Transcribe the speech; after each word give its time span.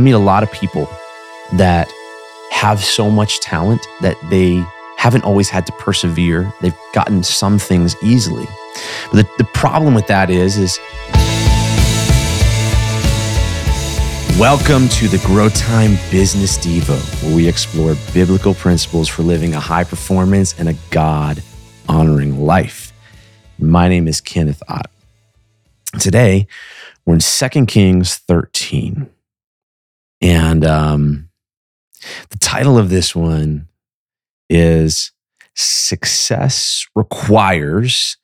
I 0.00 0.02
meet 0.02 0.12
a 0.12 0.18
lot 0.18 0.42
of 0.42 0.50
people 0.50 0.88
that 1.52 1.92
have 2.50 2.82
so 2.82 3.10
much 3.10 3.38
talent 3.40 3.86
that 4.00 4.16
they 4.30 4.64
haven't 4.96 5.24
always 5.24 5.50
had 5.50 5.66
to 5.66 5.72
persevere. 5.72 6.50
They've 6.62 6.74
gotten 6.94 7.22
some 7.22 7.58
things 7.58 7.94
easily. 8.02 8.46
But 9.12 9.26
the, 9.26 9.30
the 9.36 9.44
problem 9.52 9.92
with 9.92 10.06
that 10.06 10.30
is, 10.30 10.56
is 10.56 10.78
welcome 14.38 14.88
to 14.88 15.06
the 15.08 15.20
Grow 15.26 15.50
Time 15.50 15.98
Business 16.10 16.56
Devo, 16.56 17.22
where 17.22 17.36
we 17.36 17.46
explore 17.46 17.94
biblical 18.14 18.54
principles 18.54 19.06
for 19.06 19.22
living 19.22 19.54
a 19.54 19.60
high 19.60 19.84
performance 19.84 20.58
and 20.58 20.70
a 20.70 20.74
God 20.88 21.42
honoring 21.90 22.40
life. 22.40 22.94
My 23.58 23.86
name 23.86 24.08
is 24.08 24.22
Kenneth 24.22 24.62
Ott. 24.66 24.90
Today, 25.98 26.46
we're 27.04 27.16
in 27.16 27.20
2 27.20 27.66
Kings 27.66 28.16
13. 28.16 29.10
And 30.20 30.64
um, 30.64 31.30
the 32.30 32.38
title 32.38 32.78
of 32.78 32.90
this 32.90 33.14
one 33.14 33.68
is 34.48 35.12
Success 35.54 36.86
Requires 36.94 38.16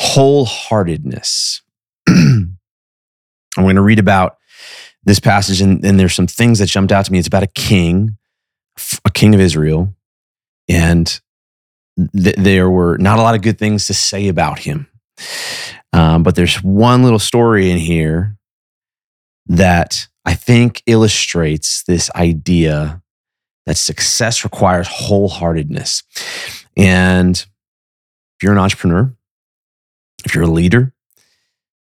Wholeheartedness. 0.00 1.60
I'm 2.08 2.56
going 3.56 3.76
to 3.76 3.82
read 3.82 3.98
about 3.98 4.38
this 5.04 5.20
passage, 5.20 5.60
and, 5.60 5.84
and 5.84 5.98
there's 5.98 6.14
some 6.14 6.26
things 6.26 6.58
that 6.58 6.66
jumped 6.66 6.92
out 6.92 7.04
to 7.06 7.12
me. 7.12 7.18
It's 7.18 7.28
about 7.28 7.42
a 7.42 7.48
king, 7.48 8.16
a 9.04 9.10
king 9.10 9.34
of 9.34 9.40
Israel, 9.40 9.94
and 10.68 11.20
th- 12.16 12.36
there 12.36 12.70
were 12.70 12.96
not 12.98 13.18
a 13.18 13.22
lot 13.22 13.34
of 13.34 13.42
good 13.42 13.58
things 13.58 13.86
to 13.88 13.94
say 13.94 14.28
about 14.28 14.60
him. 14.60 14.86
Um, 15.92 16.22
but 16.22 16.34
there's 16.34 16.62
one 16.62 17.02
little 17.02 17.18
story 17.18 17.70
in 17.70 17.78
here 17.78 18.36
that 19.46 20.08
I 20.24 20.34
think 20.34 20.82
illustrates 20.86 21.82
this 21.82 22.10
idea 22.14 23.02
that 23.66 23.76
success 23.76 24.44
requires 24.44 24.88
wholeheartedness. 24.88 26.02
And 26.76 27.36
if 27.36 28.42
you're 28.42 28.52
an 28.52 28.58
entrepreneur, 28.58 29.14
if 30.24 30.34
you're 30.34 30.44
a 30.44 30.48
leader, 30.48 30.92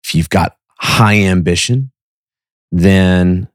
if 0.04 0.14
you've 0.14 0.30
got 0.30 0.56
high 0.78 1.16
ambition, 1.16 1.90
then, 2.70 3.48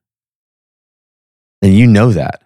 then 1.62 1.74
you 1.74 1.88
know 1.88 2.12
that. 2.12 2.44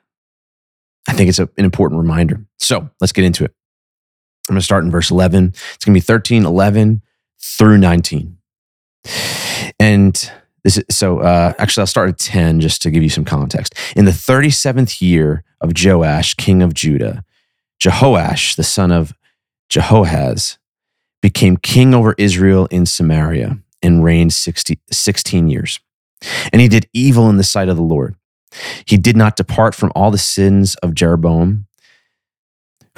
I 1.08 1.14
think 1.14 1.30
it's 1.30 1.40
a, 1.40 1.50
an 1.58 1.66
important 1.66 2.00
reminder. 2.00 2.46
So 2.60 2.90
let's 3.00 3.14
get 3.14 3.26
into 3.26 3.46
it. 3.46 3.54
I'm 4.50 4.54
going 4.54 4.60
to 4.60 4.66
start 4.66 4.84
in 4.84 4.92
verse 4.92 5.12
11. 5.12 5.48
It's 5.48 5.86
going 5.86 5.94
to 5.94 6.00
be 6.00 6.00
13, 6.00 6.46
11 6.46 7.02
through 7.40 7.78
19. 7.78 8.38
And 9.80 10.32
this 10.68 10.78
is, 10.80 10.84
so 10.90 11.20
uh, 11.20 11.54
actually, 11.60 11.84
I'll 11.84 11.88
start 11.88 12.10
at 12.10 12.20
10 12.20 12.60
just 12.60 12.82
to 12.82 12.92
give 12.92 13.02
you 13.02 13.08
some 13.08 13.24
context. 13.24 13.74
In 13.96 14.04
the 14.04 14.12
37th 14.12 15.02
year 15.02 15.46
of 15.62 15.72
Joash, 15.82 16.34
king 16.34 16.62
of 16.62 16.74
Judah, 16.74 17.24
Jehoash, 17.80 18.58
the 18.58 18.66
son 18.66 18.92
of 18.92 19.14
Jehoahaz, 19.70 20.58
became 21.22 21.56
king 21.56 21.94
over 21.94 22.16
Israel 22.18 22.66
in 22.66 22.86
Samaria 22.86 23.60
and 23.82 24.04
reigned 24.04 24.34
60, 24.34 24.78
16 24.92 25.48
years. 25.48 25.80
And 26.52 26.62
he 26.62 26.68
did 26.68 26.90
evil 26.92 27.30
in 27.30 27.38
the 27.38 27.46
sight 27.46 27.70
of 27.70 27.78
the 27.78 27.82
Lord. 27.82 28.18
He 28.86 28.98
did 28.98 29.16
not 29.16 29.38
depart 29.38 29.74
from 29.74 29.94
all 29.96 30.12
the 30.12 30.18
sins 30.18 30.76
of 30.84 30.94
Jeroboam, 30.94 31.68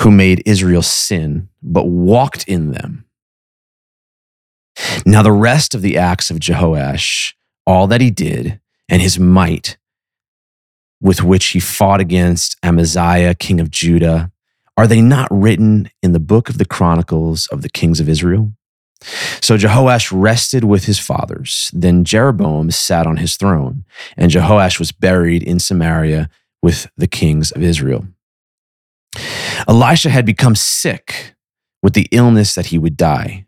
who 0.01 0.09
made 0.09 0.41
Israel 0.47 0.81
sin, 0.81 1.49
but 1.61 1.87
walked 1.87 2.47
in 2.47 2.71
them. 2.71 3.05
Now, 5.05 5.21
the 5.21 5.31
rest 5.31 5.75
of 5.75 5.83
the 5.83 5.99
acts 5.99 6.31
of 6.31 6.39
Jehoash, 6.39 7.35
all 7.65 7.87
that 7.87 8.01
he 8.01 8.11
did, 8.11 8.59
and 8.87 9.01
his 9.01 9.19
might 9.19 9.77
with 11.01 11.23
which 11.23 11.47
he 11.47 11.59
fought 11.59 11.99
against 11.99 12.57
Amaziah, 12.63 13.35
king 13.35 13.59
of 13.59 13.71
Judah, 13.71 14.31
are 14.77 14.87
they 14.87 15.01
not 15.01 15.27
written 15.31 15.89
in 16.01 16.13
the 16.13 16.19
book 16.19 16.49
of 16.49 16.57
the 16.57 16.65
Chronicles 16.65 17.47
of 17.47 17.61
the 17.61 17.69
kings 17.69 17.99
of 17.99 18.09
Israel? 18.09 18.51
So 19.41 19.57
Jehoash 19.57 20.11
rested 20.13 20.65
with 20.65 20.85
his 20.85 20.99
fathers. 20.99 21.71
Then 21.73 22.03
Jeroboam 22.03 22.71
sat 22.71 23.07
on 23.07 23.17
his 23.17 23.37
throne, 23.37 23.85
and 24.17 24.31
Jehoash 24.31 24.77
was 24.77 24.91
buried 24.91 25.41
in 25.43 25.59
Samaria 25.59 26.29
with 26.61 26.87
the 26.97 27.07
kings 27.07 27.51
of 27.51 27.63
Israel. 27.63 28.07
Elisha 29.67 30.09
had 30.09 30.25
become 30.25 30.55
sick 30.55 31.35
with 31.81 31.93
the 31.93 32.07
illness 32.11 32.55
that 32.55 32.67
he 32.67 32.77
would 32.77 32.97
die. 32.97 33.45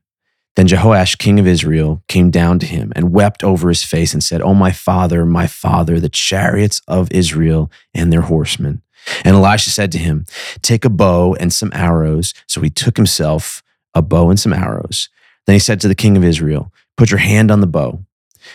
Then 0.55 0.67
Jehoash, 0.67 1.17
king 1.17 1.39
of 1.39 1.47
Israel, 1.47 2.03
came 2.07 2.29
down 2.29 2.59
to 2.59 2.65
him 2.65 2.91
and 2.95 3.13
wept 3.13 3.43
over 3.43 3.69
his 3.69 3.83
face 3.83 4.13
and 4.13 4.23
said, 4.23 4.41
Oh, 4.41 4.53
my 4.53 4.71
father, 4.71 5.25
my 5.25 5.47
father, 5.47 5.99
the 5.99 6.09
chariots 6.09 6.81
of 6.87 7.11
Israel 7.11 7.71
and 7.93 8.11
their 8.11 8.21
horsemen. 8.21 8.81
And 9.23 9.35
Elisha 9.35 9.69
said 9.69 9.91
to 9.93 9.97
him, 9.97 10.25
Take 10.61 10.83
a 10.83 10.89
bow 10.89 11.35
and 11.35 11.53
some 11.53 11.71
arrows. 11.73 12.33
So 12.47 12.61
he 12.61 12.69
took 12.69 12.97
himself 12.97 13.63
a 13.93 14.01
bow 14.01 14.29
and 14.29 14.39
some 14.39 14.53
arrows. 14.53 15.09
Then 15.47 15.55
he 15.55 15.59
said 15.59 15.79
to 15.81 15.87
the 15.87 15.95
king 15.95 16.17
of 16.17 16.23
Israel, 16.23 16.71
Put 16.97 17.11
your 17.11 17.19
hand 17.19 17.49
on 17.49 17.61
the 17.61 17.67
bow. 17.67 18.05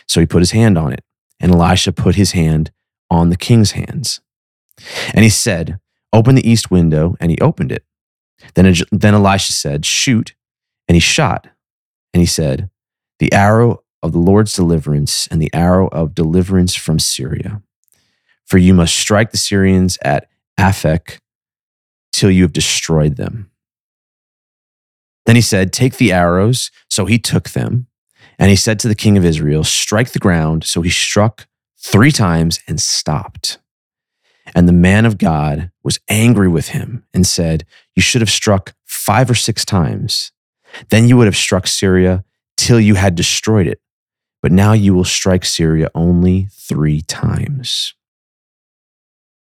So 0.06 0.20
he 0.20 0.26
put 0.26 0.40
his 0.40 0.50
hand 0.50 0.76
on 0.76 0.92
it. 0.92 1.02
And 1.40 1.52
Elisha 1.52 1.92
put 1.92 2.14
his 2.14 2.32
hand 2.32 2.70
on 3.10 3.30
the 3.30 3.36
king's 3.36 3.72
hands. 3.72 4.20
And 5.14 5.24
he 5.24 5.30
said, 5.30 5.80
Open 6.12 6.34
the 6.34 6.48
east 6.48 6.70
window. 6.70 7.16
And 7.20 7.30
he 7.30 7.38
opened 7.40 7.72
it. 7.72 7.84
Then, 8.54 8.74
then 8.92 9.14
Elisha 9.14 9.52
said, 9.52 9.86
Shoot. 9.86 10.34
And 10.88 10.94
he 10.94 11.00
shot. 11.00 11.48
And 12.16 12.22
he 12.22 12.26
said, 12.26 12.70
The 13.18 13.30
arrow 13.30 13.82
of 14.02 14.12
the 14.12 14.18
Lord's 14.18 14.54
deliverance 14.54 15.26
and 15.26 15.38
the 15.38 15.52
arrow 15.52 15.88
of 15.88 16.14
deliverance 16.14 16.74
from 16.74 16.98
Syria. 16.98 17.60
For 18.46 18.56
you 18.56 18.72
must 18.72 18.96
strike 18.96 19.32
the 19.32 19.36
Syrians 19.36 19.98
at 20.00 20.26
Aphek 20.58 21.18
till 22.14 22.30
you 22.30 22.44
have 22.44 22.54
destroyed 22.54 23.16
them. 23.16 23.50
Then 25.26 25.36
he 25.36 25.42
said, 25.42 25.74
Take 25.74 25.98
the 25.98 26.10
arrows. 26.10 26.70
So 26.88 27.04
he 27.04 27.18
took 27.18 27.50
them. 27.50 27.86
And 28.38 28.48
he 28.48 28.56
said 28.56 28.78
to 28.78 28.88
the 28.88 28.94
king 28.94 29.18
of 29.18 29.24
Israel, 29.26 29.62
Strike 29.62 30.12
the 30.12 30.18
ground. 30.18 30.64
So 30.64 30.80
he 30.80 30.88
struck 30.88 31.46
three 31.78 32.12
times 32.12 32.60
and 32.66 32.80
stopped. 32.80 33.58
And 34.54 34.66
the 34.66 34.72
man 34.72 35.04
of 35.04 35.18
God 35.18 35.70
was 35.84 36.00
angry 36.08 36.48
with 36.48 36.68
him 36.68 37.04
and 37.12 37.26
said, 37.26 37.66
You 37.94 38.00
should 38.00 38.22
have 38.22 38.30
struck 38.30 38.72
five 38.86 39.30
or 39.30 39.34
six 39.34 39.66
times. 39.66 40.32
Then 40.88 41.08
you 41.08 41.16
would 41.16 41.26
have 41.26 41.36
struck 41.36 41.66
Syria 41.66 42.24
till 42.56 42.80
you 42.80 42.94
had 42.94 43.14
destroyed 43.14 43.66
it. 43.66 43.80
But 44.42 44.52
now 44.52 44.72
you 44.72 44.94
will 44.94 45.04
strike 45.04 45.44
Syria 45.44 45.90
only 45.94 46.48
three 46.52 47.00
times. 47.02 47.94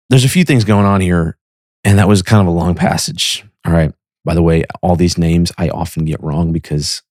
There's 0.08 0.24
a 0.24 0.30
few 0.30 0.44
things 0.44 0.64
going 0.64 0.86
on 0.86 1.00
here, 1.00 1.36
and 1.82 1.98
that 1.98 2.08
was 2.08 2.22
kind 2.22 2.40
of 2.40 2.46
a 2.46 2.56
long 2.56 2.74
passage. 2.74 3.44
All 3.66 3.72
right. 3.72 3.92
By 4.24 4.34
the 4.34 4.42
way, 4.42 4.64
all 4.82 4.96
these 4.96 5.18
names 5.18 5.52
I 5.58 5.68
often 5.68 6.04
get 6.04 6.22
wrong 6.22 6.52
because 6.52 7.02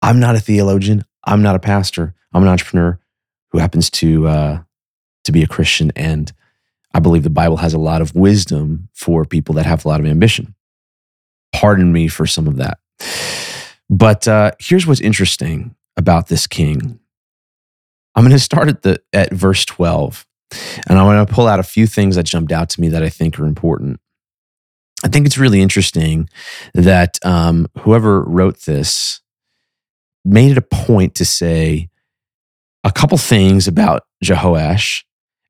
I'm 0.00 0.20
not 0.20 0.36
a 0.36 0.40
theologian. 0.40 1.04
I'm 1.24 1.42
not 1.42 1.56
a 1.56 1.60
pastor. 1.60 2.14
I'm 2.32 2.42
an 2.42 2.48
entrepreneur 2.48 2.98
who 3.50 3.58
happens 3.58 3.90
to 3.90 4.26
uh, 4.28 4.62
to 5.24 5.32
be 5.32 5.42
a 5.42 5.46
Christian, 5.46 5.92
and 5.96 6.32
I 6.94 7.00
believe 7.00 7.22
the 7.22 7.30
Bible 7.30 7.58
has 7.58 7.74
a 7.74 7.78
lot 7.78 8.00
of 8.00 8.14
wisdom 8.14 8.88
for 8.94 9.24
people 9.24 9.54
that 9.56 9.66
have 9.66 9.84
a 9.84 9.88
lot 9.88 10.00
of 10.00 10.06
ambition. 10.06 10.54
Pardon 11.52 11.92
me 11.92 12.08
for 12.08 12.26
some 12.26 12.46
of 12.46 12.56
that. 12.56 12.78
But 13.90 14.28
uh, 14.28 14.52
here's 14.60 14.86
what's 14.86 15.00
interesting 15.00 15.74
about 15.96 16.28
this 16.28 16.46
king. 16.46 17.00
I'm 18.14 18.22
going 18.22 18.30
to 18.30 18.38
start 18.38 18.68
at 18.68 18.82
the 18.82 19.02
at 19.12 19.32
verse 19.32 19.64
12, 19.64 20.26
and 20.88 20.96
I 20.98 21.04
want 21.04 21.28
to 21.28 21.34
pull 21.34 21.48
out 21.48 21.58
a 21.58 21.64
few 21.64 21.88
things 21.88 22.14
that 22.14 22.24
jumped 22.24 22.52
out 22.52 22.70
to 22.70 22.80
me 22.80 22.88
that 22.88 23.02
I 23.02 23.08
think 23.08 23.38
are 23.38 23.46
important. 23.46 24.00
I 25.02 25.08
think 25.08 25.26
it's 25.26 25.38
really 25.38 25.60
interesting 25.60 26.28
that 26.72 27.18
um, 27.24 27.66
whoever 27.80 28.22
wrote 28.22 28.60
this 28.60 29.20
made 30.24 30.52
it 30.52 30.58
a 30.58 30.62
point 30.62 31.16
to 31.16 31.24
say 31.24 31.88
a 32.84 32.92
couple 32.92 33.18
things 33.18 33.66
about 33.66 34.04
Jehoash, 34.24 35.02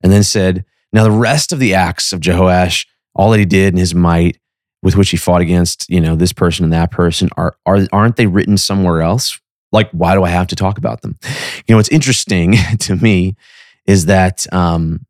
and 0.02 0.10
then 0.10 0.22
said, 0.22 0.64
"Now 0.94 1.04
the 1.04 1.10
rest 1.10 1.52
of 1.52 1.58
the 1.58 1.74
acts 1.74 2.10
of 2.10 2.20
Jehoash, 2.20 2.86
all 3.14 3.30
that 3.32 3.38
he 3.38 3.44
did 3.44 3.74
and 3.74 3.78
his 3.78 3.94
might, 3.94 4.38
with 4.82 4.96
which 4.96 5.10
he 5.10 5.16
fought 5.16 5.40
against, 5.40 5.88
you 5.90 6.00
know, 6.00 6.16
this 6.16 6.32
person 6.32 6.64
and 6.64 6.72
that 6.72 6.90
person 6.90 7.28
are, 7.36 7.56
are 7.66 7.86
aren't 7.92 8.16
they 8.16 8.26
written 8.26 8.56
somewhere 8.56 9.02
else? 9.02 9.38
Like, 9.72 9.90
why 9.90 10.14
do 10.14 10.24
I 10.24 10.30
have 10.30 10.48
to 10.48 10.56
talk 10.56 10.78
about 10.78 11.02
them? 11.02 11.16
You 11.66 11.74
know, 11.74 11.76
what's 11.76 11.88
interesting 11.90 12.54
to 12.80 12.96
me 12.96 13.36
is 13.86 14.06
that 14.06 14.52
um, 14.52 15.06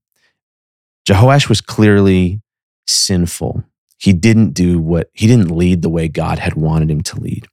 Jehoash 1.09 1.49
was 1.49 1.61
clearly 1.61 2.41
sinful. 2.87 3.65
He 3.99 4.13
didn't 4.13 4.53
do 4.53 4.79
what 4.79 5.11
he 5.13 5.27
didn't 5.27 5.51
lead 5.51 5.83
the 5.83 5.89
way 5.89 6.09
God 6.09 6.39
had 6.39 6.55
wanted 6.55 6.91
him 6.91 7.03
to 7.03 7.21
lead, 7.21 7.47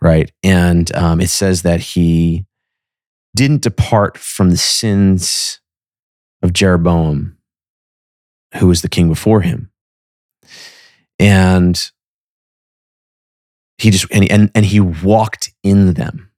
right? 0.00 0.32
And 0.42 0.94
um, 0.96 1.20
it 1.20 1.28
says 1.28 1.62
that 1.62 1.80
he 1.80 2.46
didn't 3.36 3.62
depart 3.62 4.16
from 4.16 4.50
the 4.50 4.56
sins 4.56 5.60
of 6.42 6.52
Jeroboam, 6.52 7.36
who 8.56 8.68
was 8.68 8.82
the 8.82 8.88
king 8.88 9.08
before 9.08 9.42
him 9.42 9.70
and 11.18 11.90
he 13.78 13.90
just 13.90 14.06
and, 14.10 14.30
and 14.30 14.50
and 14.54 14.64
he 14.64 14.80
walked 14.80 15.52
in 15.62 15.94
them 15.94 16.30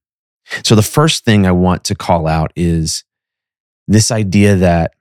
so 0.64 0.74
the 0.74 0.82
first 0.82 1.24
thing 1.24 1.46
i 1.46 1.52
want 1.52 1.84
to 1.84 1.94
call 1.94 2.26
out 2.26 2.52
is 2.56 3.04
this 3.88 4.10
idea 4.10 4.56
that 4.56 4.92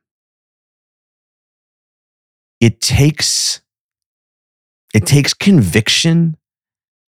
it 2.59 2.81
takes 2.81 3.61
it 4.93 5.05
takes 5.05 5.33
conviction 5.33 6.37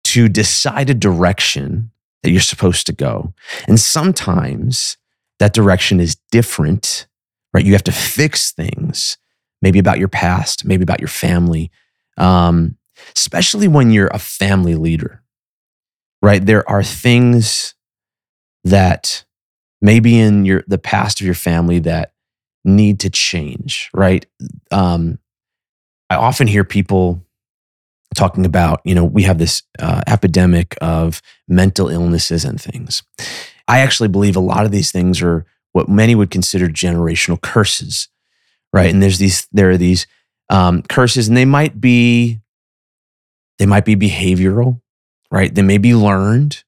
to 0.05 0.29
decide 0.29 0.89
a 0.89 0.93
direction 0.93 1.91
that 2.21 2.31
you're 2.31 2.39
supposed 2.39 2.85
to 2.87 2.93
go. 2.93 3.33
And 3.67 3.79
sometimes 3.79 4.97
that 5.39 5.53
direction 5.53 5.99
is 5.99 6.15
different, 6.31 7.07
right? 7.53 7.65
You 7.65 7.73
have 7.73 7.83
to 7.83 7.91
fix 7.91 8.51
things, 8.51 9.17
maybe 9.61 9.79
about 9.79 9.99
your 9.99 10.07
past, 10.07 10.65
maybe 10.65 10.83
about 10.83 11.01
your 11.01 11.09
family, 11.09 11.71
um, 12.17 12.77
especially 13.15 13.67
when 13.67 13.91
you're 13.91 14.07
a 14.07 14.19
family 14.19 14.75
leader, 14.75 15.23
right? 16.21 16.45
There 16.45 16.67
are 16.69 16.83
things 16.83 17.75
that 18.63 19.25
maybe 19.81 20.17
in 20.17 20.45
your 20.45 20.63
the 20.67 20.77
past 20.77 21.19
of 21.19 21.25
your 21.25 21.35
family 21.35 21.79
that 21.79 22.13
need 22.63 22.99
to 23.01 23.09
change, 23.09 23.89
right? 23.93 24.25
Um, 24.71 25.19
I 26.09 26.15
often 26.15 26.47
hear 26.47 26.63
people 26.63 27.25
talking 28.15 28.45
about, 28.45 28.81
you 28.85 28.95
know, 28.95 29.03
we 29.03 29.23
have 29.23 29.37
this 29.37 29.63
uh, 29.79 30.01
epidemic 30.07 30.77
of 30.81 31.21
mental 31.47 31.89
illnesses 31.89 32.45
and 32.45 32.61
things. 32.61 33.03
I 33.67 33.79
actually 33.79 34.09
believe 34.09 34.35
a 34.35 34.41
lot 34.41 34.65
of 34.65 34.71
these 34.71 34.91
things 34.91 35.21
are 35.21 35.45
what 35.71 35.89
many 35.89 36.13
would 36.15 36.29
consider 36.29 36.67
generational 36.67 37.41
curses, 37.41 38.07
right? 38.71 38.91
And 38.93 39.01
there's 39.01 39.17
these, 39.17 39.47
there 39.51 39.71
are 39.71 39.77
these 39.77 40.05
um, 40.53 40.83
curses, 40.83 41.27
and 41.27 41.35
they 41.35 41.45
might 41.45 41.81
be, 41.81 42.39
they 43.57 43.65
might 43.65 43.85
be 43.85 43.95
behavioral, 43.95 44.81
right? 45.31 45.53
They 45.53 45.63
may 45.63 45.79
be 45.79 45.95
learned. 45.95 46.63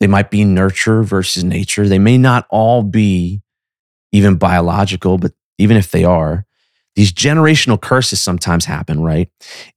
They 0.00 0.06
might 0.06 0.30
be 0.30 0.44
nurture 0.44 1.02
versus 1.02 1.44
nature. 1.44 1.88
They 1.88 1.98
may 1.98 2.16
not 2.16 2.46
all 2.48 2.82
be 2.82 3.42
even 4.12 4.36
biological, 4.36 5.18
but 5.18 5.32
even 5.58 5.76
if 5.76 5.90
they 5.90 6.04
are, 6.04 6.46
these 6.94 7.12
generational 7.12 7.80
curses 7.80 8.20
sometimes 8.20 8.66
happen, 8.66 9.02
right? 9.02 9.28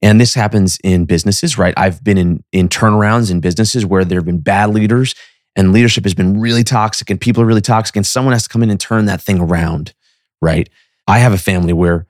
And 0.02 0.20
this 0.20 0.34
happens 0.34 0.78
in 0.84 1.04
businesses, 1.06 1.58
right? 1.58 1.74
I've 1.76 2.04
been 2.04 2.18
in 2.18 2.44
in 2.52 2.68
turnarounds 2.68 3.30
in 3.30 3.40
businesses 3.40 3.86
where 3.86 4.04
there 4.04 4.18
have 4.18 4.26
been 4.26 4.40
bad 4.40 4.70
leaders 4.70 5.14
and 5.56 5.72
leadership 5.72 6.04
has 6.04 6.14
been 6.14 6.38
really 6.38 6.62
toxic 6.62 7.08
and 7.10 7.20
people 7.20 7.42
are 7.42 7.46
really 7.46 7.62
toxic 7.62 7.96
and 7.96 8.06
someone 8.06 8.32
has 8.32 8.44
to 8.44 8.48
come 8.48 8.62
in 8.62 8.70
and 8.70 8.78
turn 8.78 9.06
that 9.06 9.22
thing 9.22 9.40
around, 9.40 9.94
right? 10.42 10.68
I 11.08 11.18
have 11.18 11.32
a 11.32 11.38
family 11.38 11.72
where 11.72 12.06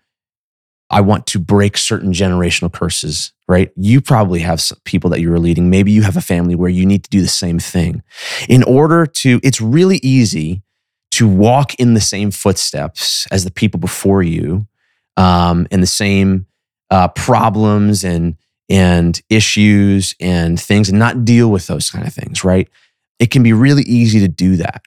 I 0.88 1.00
want 1.00 1.26
to 1.28 1.38
break 1.38 1.76
certain 1.76 2.12
generational 2.12 2.72
curses, 2.72 3.32
right? 3.48 3.72
You 3.76 4.00
probably 4.00 4.40
have 4.40 4.62
people 4.84 5.10
that 5.10 5.20
you're 5.20 5.38
leading. 5.38 5.68
Maybe 5.68 5.90
you 5.90 6.02
have 6.02 6.16
a 6.16 6.20
family 6.20 6.54
where 6.54 6.70
you 6.70 6.86
need 6.86 7.04
to 7.04 7.10
do 7.10 7.20
the 7.20 7.28
same 7.28 7.58
thing. 7.58 8.02
In 8.48 8.62
order 8.62 9.04
to, 9.06 9.40
it's 9.42 9.60
really 9.60 9.98
easy 9.98 10.62
to 11.12 11.28
walk 11.28 11.74
in 11.76 11.94
the 11.94 12.00
same 12.00 12.30
footsteps 12.30 13.26
as 13.30 13.44
the 13.44 13.50
people 13.50 13.80
before 13.80 14.22
you 14.22 14.66
um, 15.16 15.66
and 15.70 15.82
the 15.82 15.86
same 15.86 16.46
uh, 16.90 17.08
problems 17.08 18.04
and 18.04 18.36
and 18.68 19.22
issues 19.30 20.16
and 20.20 20.60
things 20.60 20.88
and 20.88 20.98
not 20.98 21.24
deal 21.24 21.50
with 21.50 21.68
those 21.68 21.88
kind 21.88 22.06
of 22.06 22.12
things, 22.12 22.42
right? 22.42 22.68
It 23.20 23.30
can 23.30 23.44
be 23.44 23.52
really 23.52 23.84
easy 23.84 24.18
to 24.20 24.28
do 24.28 24.56
that. 24.56 24.82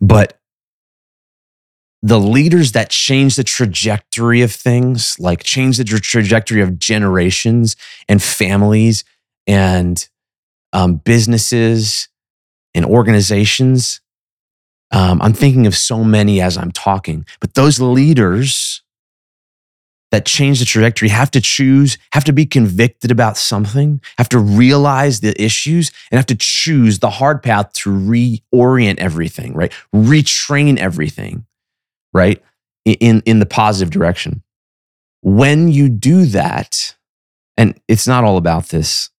But 0.00 0.40
the 2.06 2.20
leaders 2.20 2.70
that 2.70 2.88
change 2.88 3.34
the 3.34 3.42
trajectory 3.42 4.40
of 4.40 4.52
things, 4.52 5.18
like 5.18 5.42
change 5.42 5.76
the 5.76 5.82
tra- 5.82 5.98
trajectory 6.00 6.60
of 6.60 6.78
generations 6.78 7.74
and 8.08 8.22
families 8.22 9.02
and 9.48 10.08
um, 10.72 10.96
businesses 10.96 12.08
and 12.76 12.84
organizations, 12.84 14.00
um, 14.92 15.20
I'm 15.20 15.32
thinking 15.32 15.66
of 15.66 15.76
so 15.76 16.04
many 16.04 16.40
as 16.40 16.56
I'm 16.56 16.70
talking, 16.70 17.26
but 17.40 17.54
those 17.54 17.80
leaders 17.80 18.82
that 20.12 20.24
change 20.24 20.60
the 20.60 20.64
trajectory 20.64 21.08
have 21.08 21.32
to 21.32 21.40
choose, 21.40 21.98
have 22.12 22.22
to 22.22 22.32
be 22.32 22.46
convicted 22.46 23.10
about 23.10 23.36
something, 23.36 24.00
have 24.16 24.28
to 24.28 24.38
realize 24.38 25.18
the 25.18 25.42
issues, 25.42 25.90
and 26.12 26.18
have 26.18 26.26
to 26.26 26.36
choose 26.36 27.00
the 27.00 27.10
hard 27.10 27.42
path 27.42 27.72
to 27.72 27.90
reorient 27.90 28.98
everything, 28.98 29.54
right? 29.54 29.72
Retrain 29.92 30.78
everything, 30.78 31.46
right? 32.16 32.42
In, 32.84 33.22
in 33.26 33.38
the 33.38 33.46
positive 33.46 33.90
direction. 33.90 34.42
When 35.22 35.68
you 35.68 35.88
do 35.88 36.26
that, 36.26 36.96
and 37.56 37.80
it's 37.88 38.06
not 38.06 38.24
all 38.24 38.36
about 38.36 38.68
this, 38.68 39.10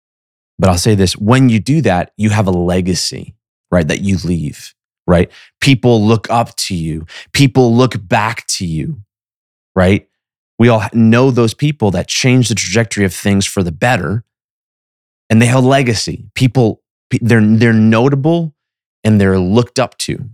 but 0.60 0.70
I'll 0.70 0.78
say 0.78 0.96
this 0.96 1.18
when 1.18 1.50
you 1.50 1.60
do 1.60 1.82
that, 1.82 2.12
you 2.18 2.30
have 2.32 2.48
a 2.48 2.52
legacy, 2.52 3.36
right? 3.72 3.88
That 3.88 4.02
you 4.02 4.18
leave 4.18 4.74
right? 5.08 5.32
People 5.62 6.06
look 6.06 6.30
up 6.30 6.56
to 6.58 6.76
you, 6.76 7.06
people 7.34 7.74
look 7.74 7.96
back 8.08 8.46
to 8.48 8.66
you, 8.66 9.02
right? 9.76 10.08
We 10.60 10.70
all 10.70 10.84
know 10.94 11.32
those 11.32 11.54
people 11.54 11.92
that 11.92 12.08
change 12.08 12.50
the 12.50 12.56
trajectory 12.56 13.06
of 13.06 13.14
things 13.14 13.46
for 13.46 13.64
the 13.64 13.72
better 13.72 14.24
and 15.30 15.42
they 15.42 15.46
have 15.46 15.64
a 15.64 15.68
legacy. 15.68 16.26
People, 16.36 16.82
they're, 17.22 17.42
they're 17.42 17.74
notable 17.74 18.54
and 19.04 19.22
they're 19.22 19.40
looked 19.40 19.80
up 19.80 19.98
to. 20.00 20.30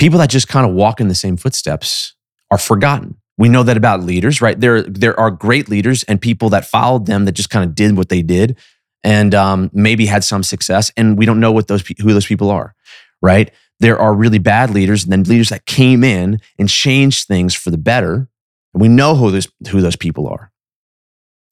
People 0.00 0.18
that 0.18 0.30
just 0.30 0.48
kind 0.48 0.66
of 0.66 0.74
walk 0.74 0.98
in 0.98 1.08
the 1.08 1.14
same 1.14 1.36
footsteps 1.36 2.14
are 2.50 2.56
forgotten. 2.56 3.18
We 3.36 3.50
know 3.50 3.62
that 3.62 3.76
about 3.76 4.02
leaders, 4.02 4.40
right? 4.40 4.58
There, 4.58 4.82
there 4.82 5.18
are 5.20 5.30
great 5.30 5.68
leaders 5.68 6.04
and 6.04 6.18
people 6.18 6.48
that 6.48 6.64
followed 6.64 7.04
them 7.04 7.26
that 7.26 7.32
just 7.32 7.50
kind 7.50 7.68
of 7.68 7.74
did 7.74 7.98
what 7.98 8.08
they 8.08 8.22
did 8.22 8.56
and 9.04 9.34
um, 9.34 9.70
maybe 9.74 10.06
had 10.06 10.24
some 10.24 10.42
success. 10.42 10.90
And 10.96 11.18
we 11.18 11.26
don't 11.26 11.38
know 11.38 11.52
what 11.52 11.68
those 11.68 11.86
who 12.00 12.14
those 12.14 12.24
people 12.24 12.50
are, 12.50 12.74
right? 13.20 13.50
There 13.78 13.98
are 13.98 14.14
really 14.14 14.38
bad 14.38 14.70
leaders 14.70 15.04
and 15.04 15.12
then 15.12 15.22
leaders 15.24 15.50
that 15.50 15.66
came 15.66 16.02
in 16.02 16.40
and 16.58 16.68
changed 16.68 17.26
things 17.26 17.54
for 17.54 17.70
the 17.70 17.78
better. 17.78 18.28
And 18.72 18.80
we 18.80 18.88
know 18.88 19.14
who 19.14 19.30
those, 19.30 19.48
who 19.70 19.82
those 19.82 19.96
people 19.96 20.28
are. 20.28 20.50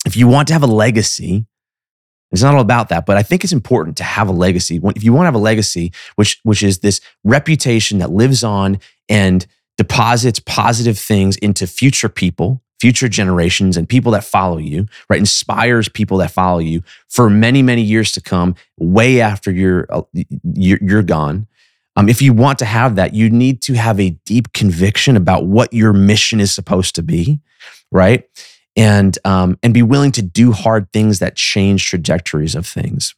If 0.07 0.17
you 0.17 0.27
want 0.27 0.49
to 0.49 0.55
have 0.55 0.63
a 0.63 0.67
legacy, 0.67 1.45
it's 2.31 2.43
not 2.43 2.55
all 2.55 2.61
about 2.61 2.91
that, 2.91 3.07
but 3.07 3.17
I 3.17 3.23
think 3.23 3.43
it's 3.43 3.53
important 3.53 3.97
to 3.99 4.05
have 4.05 4.29
a 4.29 4.33
legacy. 4.33 4.81
If 4.97 5.03
you 5.03 5.13
want 5.13 5.25
to 5.25 5.29
have 5.29 5.35
a 5.35 5.39
legacy, 5.39 5.93
which, 6.17 6.41
which 6.43 6.63
is 6.63 6.81
this 6.81 7.01
reputation 7.25 7.99
that 7.99 8.11
lives 8.11 8.45
on 8.45 8.79
and 9.09 9.47
deposits 9.79 10.41
positive 10.41 10.99
things 10.99 11.37
into 11.39 11.67
future 11.67 12.09
people, 12.09 12.63
future 12.81 13.09
generations, 13.09 13.77
and 13.77 13.89
people 13.89 14.13
that 14.13 14.25
follow 14.25 14.59
you, 14.59 14.87
right? 15.09 15.19
Inspires 15.19 15.89
people 15.89 16.19
that 16.19 16.31
follow 16.31 16.59
you 16.59 16.83
for 17.09 17.31
many, 17.31 17.63
many 17.63 17.83
years 17.83 18.13
to 18.13 18.21
come, 18.21 18.55
way 18.79 19.21
after 19.21 19.51
you're, 19.51 19.87
uh, 19.91 20.03
you're, 20.55 20.79
you're 20.83 21.03
gone. 21.03 21.47
Um, 21.97 22.09
if 22.09 22.23
you 22.23 22.33
want 22.33 22.61
to 22.61 22.65
have 22.65 22.95
that, 22.97 23.15
you 23.15 23.29
need 23.31 23.63
to 23.63 23.75
have 23.75 23.99
a 23.99 24.11
deep 24.25 24.53
conviction 24.53 25.17
about 25.17 25.47
what 25.47 25.73
your 25.73 25.93
mission 25.93 26.39
is 26.39 26.53
supposed 26.53 26.95
to 26.95 27.03
be, 27.03 27.41
right? 27.91 28.29
And 28.79 29.19
um, 29.25 29.59
and 29.63 29.75
be 29.75 29.83
willing 29.83 30.13
to 30.13 30.23
do 30.23 30.53
hard 30.53 30.93
things 30.93 31.19
that 31.19 31.35
change 31.35 31.85
trajectories 31.87 32.55
of 32.55 32.65
things. 32.65 33.15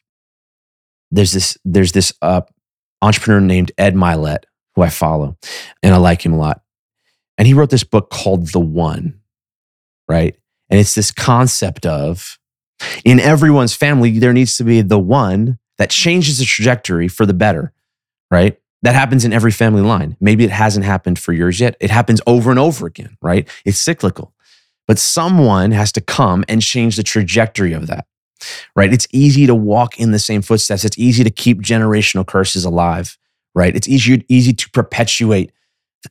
There's 1.11 1.33
this 1.33 1.59
there's 1.67 1.93
this 1.93 2.15
uh, 2.23 2.41
entrepreneur 3.03 3.41
named 3.41 3.71
Ed 3.77 3.95
Mylett 3.95 4.45
who 4.75 4.83
I 4.83 4.89
follow, 4.89 5.37
and 5.83 5.95
I 5.95 5.99
like 5.99 6.25
him 6.25 6.33
a 6.33 6.39
lot. 6.39 6.63
And 7.37 7.47
he 7.47 7.53
wrote 7.53 7.69
this 7.69 7.85
book 7.85 8.09
called 8.11 8.49
The 8.53 8.61
One, 8.61 9.21
right? 10.09 10.35
And 10.71 10.81
it's 10.81 10.95
this 10.95 11.11
concept 11.11 11.85
of 11.85 12.39
in 13.05 13.21
everyone's 13.21 13.75
family 13.75 14.19
there 14.19 14.33
needs 14.33 14.57
to 14.57 14.65
be 14.65 14.81
the 14.81 14.99
one 14.99 15.59
that 15.79 15.91
changes 15.91 16.39
the 16.39 16.45
trajectory 16.45 17.09
for 17.09 17.27
the 17.27 17.35
better, 17.35 17.73
right? 18.31 18.59
That 18.83 18.95
happens 18.95 19.27
in 19.27 19.33
every 19.33 19.53
family 19.53 19.83
line. 19.83 20.17
Maybe 20.21 20.45
it 20.45 20.51
hasn't 20.51 20.87
happened 20.87 21.19
for 21.19 21.35
yours 21.35 21.61
yet. 21.61 21.77
It 21.81 21.91
happens 21.91 22.21
over 22.27 22.51
and 22.51 22.59
over 22.59 22.87
again, 22.87 23.19
right? 23.21 23.47
It's 23.67 23.79
cyclical. 23.79 24.33
But 24.91 24.99
someone 24.99 25.71
has 25.71 25.93
to 25.93 26.01
come 26.01 26.45
and 26.49 26.61
change 26.61 26.97
the 26.97 27.05
trajectory 27.05 27.73
of 27.75 27.87
that, 27.87 28.07
right? 28.75 28.93
It's 28.93 29.07
easy 29.13 29.47
to 29.47 29.55
walk 29.55 30.01
in 30.01 30.11
the 30.11 30.19
same 30.19 30.43
footsteps. 30.43 30.85
It's 30.85 30.99
easy 30.99 31.23
to 31.23 31.31
keep 31.31 31.61
generational 31.63 32.27
curses 32.27 32.65
alive, 32.65 33.17
right? 33.55 33.77
It's 33.77 33.89
easy, 33.89 34.27
easy 34.29 34.53
to 34.53 34.71
perpetuate 34.71 35.53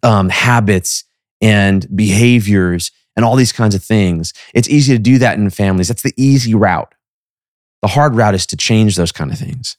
um, 0.02 0.30
habits 0.30 1.04
and 1.42 1.94
behaviors 1.94 2.92
and 3.18 3.26
all 3.26 3.36
these 3.36 3.52
kinds 3.52 3.76
of 3.76 3.84
things. 3.84 4.32
It's 4.54 4.70
easy 4.70 4.94
to 4.94 5.00
do 5.00 5.18
that 5.18 5.38
in 5.38 5.50
families. 5.50 5.90
That's 5.90 6.04
the 6.04 6.14
easy 6.16 6.56
route. 6.56 6.96
The 7.82 7.90
hard 7.90 8.16
route 8.16 8.34
is 8.34 8.46
to 8.46 8.56
change 8.56 8.96
those 8.96 9.12
kind 9.12 9.30
of 9.30 9.38
things 9.38 9.76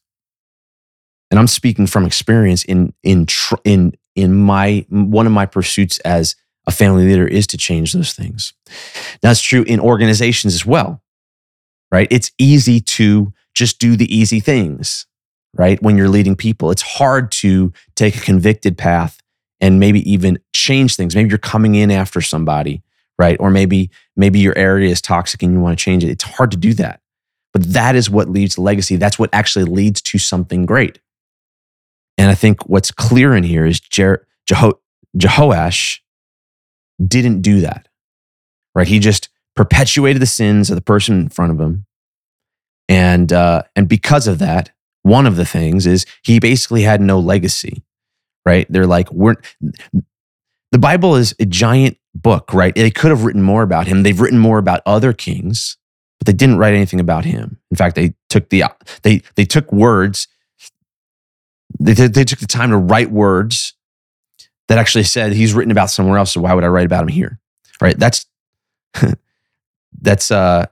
and 1.30 1.40
I'm 1.40 1.46
speaking 1.46 1.86
from 1.86 2.04
experience 2.04 2.64
in 2.64 2.92
in 3.02 3.26
in 3.64 3.94
in 4.14 4.34
my 4.34 4.84
one 4.90 5.26
of 5.26 5.32
my 5.32 5.46
pursuits 5.46 5.98
as 6.00 6.34
a 6.66 6.72
family 6.72 7.06
leader 7.06 7.26
is 7.26 7.46
to 7.48 7.56
change 7.56 7.92
those 7.92 8.12
things. 8.12 8.52
That's 9.22 9.40
true 9.40 9.62
in 9.62 9.80
organizations 9.80 10.54
as 10.54 10.64
well. 10.66 11.02
Right? 11.92 12.08
It's 12.10 12.30
easy 12.38 12.80
to 12.80 13.32
just 13.54 13.80
do 13.80 13.96
the 13.96 14.14
easy 14.14 14.38
things, 14.38 15.06
right? 15.54 15.82
When 15.82 15.96
you're 15.96 16.08
leading 16.08 16.36
people, 16.36 16.70
it's 16.70 16.82
hard 16.82 17.32
to 17.32 17.72
take 17.96 18.16
a 18.16 18.20
convicted 18.20 18.78
path 18.78 19.20
and 19.60 19.80
maybe 19.80 20.08
even 20.10 20.38
change 20.52 20.96
things. 20.96 21.16
Maybe 21.16 21.28
you're 21.28 21.38
coming 21.38 21.74
in 21.74 21.90
after 21.90 22.20
somebody, 22.20 22.82
right? 23.18 23.36
Or 23.40 23.50
maybe 23.50 23.90
maybe 24.16 24.38
your 24.38 24.56
area 24.56 24.88
is 24.88 25.00
toxic 25.02 25.42
and 25.42 25.52
you 25.52 25.60
want 25.60 25.78
to 25.78 25.84
change 25.84 26.04
it. 26.04 26.10
It's 26.10 26.24
hard 26.24 26.52
to 26.52 26.56
do 26.56 26.74
that. 26.74 27.00
But 27.52 27.72
that 27.72 27.96
is 27.96 28.08
what 28.08 28.28
leads 28.28 28.54
to 28.54 28.60
legacy. 28.60 28.96
That's 28.96 29.18
what 29.18 29.30
actually 29.32 29.64
leads 29.64 30.00
to 30.02 30.18
something 30.18 30.66
great. 30.66 31.00
And 32.16 32.30
I 32.30 32.34
think 32.34 32.68
what's 32.68 32.90
clear 32.90 33.34
in 33.34 33.42
here 33.42 33.66
is 33.66 33.80
Jer- 33.80 34.26
Jeho- 34.48 34.78
Jehoash 35.16 35.98
didn't 37.06 37.42
do 37.42 37.60
that. 37.62 37.88
right? 38.74 38.88
He 38.88 38.98
just 38.98 39.28
perpetuated 39.56 40.22
the 40.22 40.26
sins 40.26 40.70
of 40.70 40.76
the 40.76 40.82
person 40.82 41.20
in 41.20 41.28
front 41.28 41.52
of 41.52 41.60
him. 41.60 41.86
And, 42.88 43.32
uh, 43.32 43.62
and 43.76 43.88
because 43.88 44.26
of 44.26 44.38
that, 44.40 44.70
one 45.02 45.26
of 45.26 45.36
the 45.36 45.44
things 45.44 45.86
is 45.86 46.06
he 46.22 46.40
basically 46.40 46.82
had 46.82 47.00
no 47.00 47.18
legacy, 47.18 47.82
right? 48.44 48.66
They're 48.70 48.86
like, 48.86 49.10
we're, 49.12 49.36
the 50.72 50.78
Bible 50.78 51.16
is 51.16 51.34
a 51.40 51.46
giant 51.46 51.98
book, 52.14 52.52
right? 52.52 52.74
They 52.74 52.90
could 52.90 53.10
have 53.10 53.24
written 53.24 53.42
more 53.42 53.62
about 53.62 53.86
him. 53.86 54.02
They've 54.02 54.20
written 54.20 54.38
more 54.38 54.58
about 54.58 54.82
other 54.86 55.12
kings, 55.12 55.78
but 56.18 56.26
they 56.26 56.32
didn't 56.32 56.58
write 56.58 56.74
anything 56.74 57.00
about 57.00 57.24
him. 57.24 57.58
In 57.70 57.76
fact, 57.76 57.96
they 57.96 58.14
took 58.28 58.50
the, 58.50 58.64
they, 59.02 59.22
they 59.36 59.44
took 59.44 59.72
words, 59.72 60.28
they, 61.78 61.94
they 61.94 62.24
took 62.24 62.40
the 62.40 62.46
time 62.46 62.70
to 62.70 62.76
write 62.76 63.10
words 63.10 63.74
that 64.70 64.78
actually 64.78 65.02
said 65.02 65.32
he's 65.32 65.52
written 65.52 65.72
about 65.72 65.90
somewhere 65.90 66.16
else. 66.16 66.30
So 66.30 66.40
why 66.40 66.54
would 66.54 66.62
I 66.62 66.68
write 66.68 66.86
about 66.86 67.02
him 67.02 67.08
here? 67.08 67.40
Right. 67.80 67.98
That's, 67.98 68.24
that's, 70.00 70.30
uh, 70.30 70.66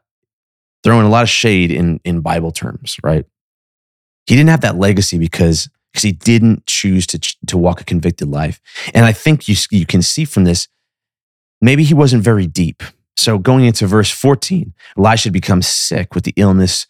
throwing 0.84 1.04
a 1.04 1.08
lot 1.08 1.24
of 1.24 1.28
shade 1.28 1.72
in, 1.72 2.00
in 2.04 2.20
Bible 2.20 2.52
terms, 2.52 2.96
right? 3.02 3.26
He 4.26 4.36
didn't 4.36 4.50
have 4.50 4.60
that 4.60 4.76
legacy 4.76 5.18
because 5.18 5.68
because 5.90 6.04
he 6.04 6.12
didn't 6.12 6.64
choose 6.66 7.08
to 7.08 7.18
to 7.46 7.58
walk 7.58 7.80
a 7.80 7.84
convicted 7.84 8.28
life. 8.28 8.60
And 8.94 9.04
I 9.04 9.12
think 9.12 9.48
you 9.48 9.56
you 9.70 9.84
can 9.84 10.02
see 10.02 10.24
from 10.24 10.44
this 10.44 10.68
maybe 11.60 11.82
he 11.82 11.94
wasn't 11.94 12.22
very 12.22 12.46
deep. 12.46 12.84
So 13.16 13.38
going 13.38 13.64
into 13.64 13.86
verse 13.88 14.10
14, 14.10 14.74
Elisha 14.96 15.32
becomes 15.32 15.66
sick 15.66 16.14
with 16.14 16.22
the 16.22 16.34
illness 16.36 16.86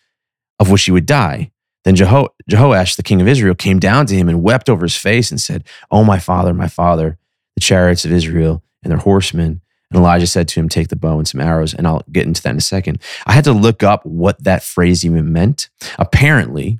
of 0.58 0.70
which 0.70 0.82
he 0.82 0.90
would 0.90 1.06
die. 1.06 1.52
Then 1.88 1.96
Jeho- 1.96 2.28
Jehoash, 2.50 2.96
the 2.96 3.02
king 3.02 3.22
of 3.22 3.26
Israel, 3.26 3.54
came 3.54 3.78
down 3.78 4.04
to 4.04 4.14
him 4.14 4.28
and 4.28 4.42
wept 4.42 4.68
over 4.68 4.84
his 4.84 4.94
face 4.94 5.30
and 5.30 5.40
said, 5.40 5.64
Oh, 5.90 6.04
my 6.04 6.18
father, 6.18 6.52
my 6.52 6.68
father, 6.68 7.16
the 7.54 7.62
chariots 7.62 8.04
of 8.04 8.12
Israel 8.12 8.62
and 8.82 8.90
their 8.90 8.98
horsemen. 8.98 9.62
And 9.90 9.98
Elijah 9.98 10.26
said 10.26 10.48
to 10.48 10.60
him, 10.60 10.68
Take 10.68 10.88
the 10.88 10.96
bow 10.96 11.16
and 11.16 11.26
some 11.26 11.40
arrows. 11.40 11.72
And 11.72 11.86
I'll 11.86 12.04
get 12.12 12.26
into 12.26 12.42
that 12.42 12.50
in 12.50 12.58
a 12.58 12.60
second. 12.60 13.00
I 13.24 13.32
had 13.32 13.44
to 13.44 13.54
look 13.54 13.82
up 13.82 14.04
what 14.04 14.44
that 14.44 14.62
phrase 14.62 15.02
even 15.02 15.32
meant. 15.32 15.70
Apparently, 15.98 16.78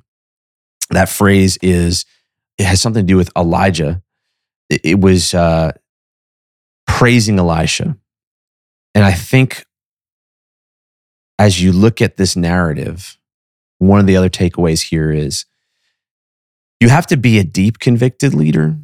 that 0.91 1.09
phrase 1.09 1.57
is, 1.63 2.05
it 2.59 2.65
has 2.67 2.79
something 2.79 3.01
to 3.01 3.11
do 3.11 3.17
with 3.17 3.31
Elijah. 3.35 4.03
It, 4.69 4.81
it 4.83 5.01
was 5.01 5.33
uh, 5.33 5.71
praising 6.85 7.39
Elisha. 7.39 7.97
And 8.93 9.03
I 9.03 9.13
think 9.13 9.65
as 11.39 11.59
you 11.59 11.71
look 11.71 11.99
at 11.99 12.17
this 12.17 12.35
narrative, 12.35 13.17
one 13.79 13.99
of 13.99 14.05
the 14.05 14.15
other 14.15 14.29
takeaways 14.29 14.89
here 14.89 15.11
is 15.11 15.45
you 16.79 16.89
have 16.89 17.07
to 17.07 17.17
be 17.17 17.39
a 17.39 17.43
deep 17.43 17.79
convicted 17.79 18.33
leader. 18.33 18.77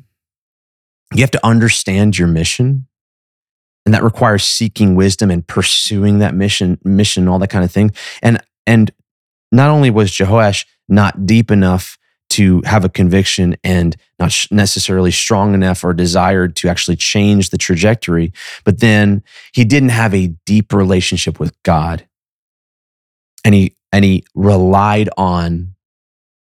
You 1.14 1.22
have 1.22 1.32
to 1.32 1.46
understand 1.46 2.18
your 2.18 2.28
mission. 2.28 2.88
And 3.86 3.94
that 3.94 4.04
requires 4.04 4.44
seeking 4.44 4.96
wisdom 4.96 5.30
and 5.30 5.46
pursuing 5.46 6.20
that 6.20 6.34
mission, 6.34 6.80
mission, 6.84 7.28
all 7.28 7.40
that 7.40 7.50
kind 7.50 7.64
of 7.64 7.72
thing. 7.72 7.92
And 8.24 8.42
and 8.66 8.92
not 9.52 9.70
only 9.70 9.92
was 9.92 10.12
Jehoash 10.12 10.66
not 10.90 11.26
deep 11.26 11.52
enough 11.52 11.98
to 12.32 12.62
have 12.66 12.84
a 12.84 12.90
conviction 12.90 13.56
and 13.64 13.96
not 14.20 14.48
necessarily 14.50 15.12
strong 15.12 15.54
enough 15.54 15.84
or 15.84 15.94
desired 15.94 16.56
to 16.58 16.68
actually 16.68 16.96
change 16.96 17.52
the 17.52 17.58
trajectory, 17.58 18.34
but 18.64 18.80
then 18.80 19.24
he 19.54 19.64
didn't 19.64 19.90
have 19.90 20.14
a 20.14 20.28
deep 20.46 20.74
relationship 20.74 21.40
with 21.40 21.56
God. 21.64 22.08
And 23.46 23.54
he 23.54 23.76
and 23.96 24.04
he 24.04 24.26
relied 24.36 25.10
on 25.16 25.74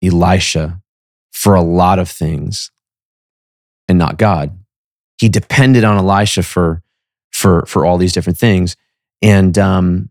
Elisha 0.02 0.82
for 1.32 1.54
a 1.54 1.62
lot 1.62 2.00
of 2.00 2.10
things 2.10 2.72
and 3.86 3.96
not 3.96 4.18
God. 4.18 4.58
He 5.20 5.28
depended 5.28 5.84
on 5.84 5.96
Elisha 5.96 6.42
for 6.42 6.82
for 7.32 7.64
for 7.66 7.86
all 7.86 7.98
these 7.98 8.12
different 8.12 8.36
things. 8.36 8.74
And 9.22 9.56
um, 9.58 10.10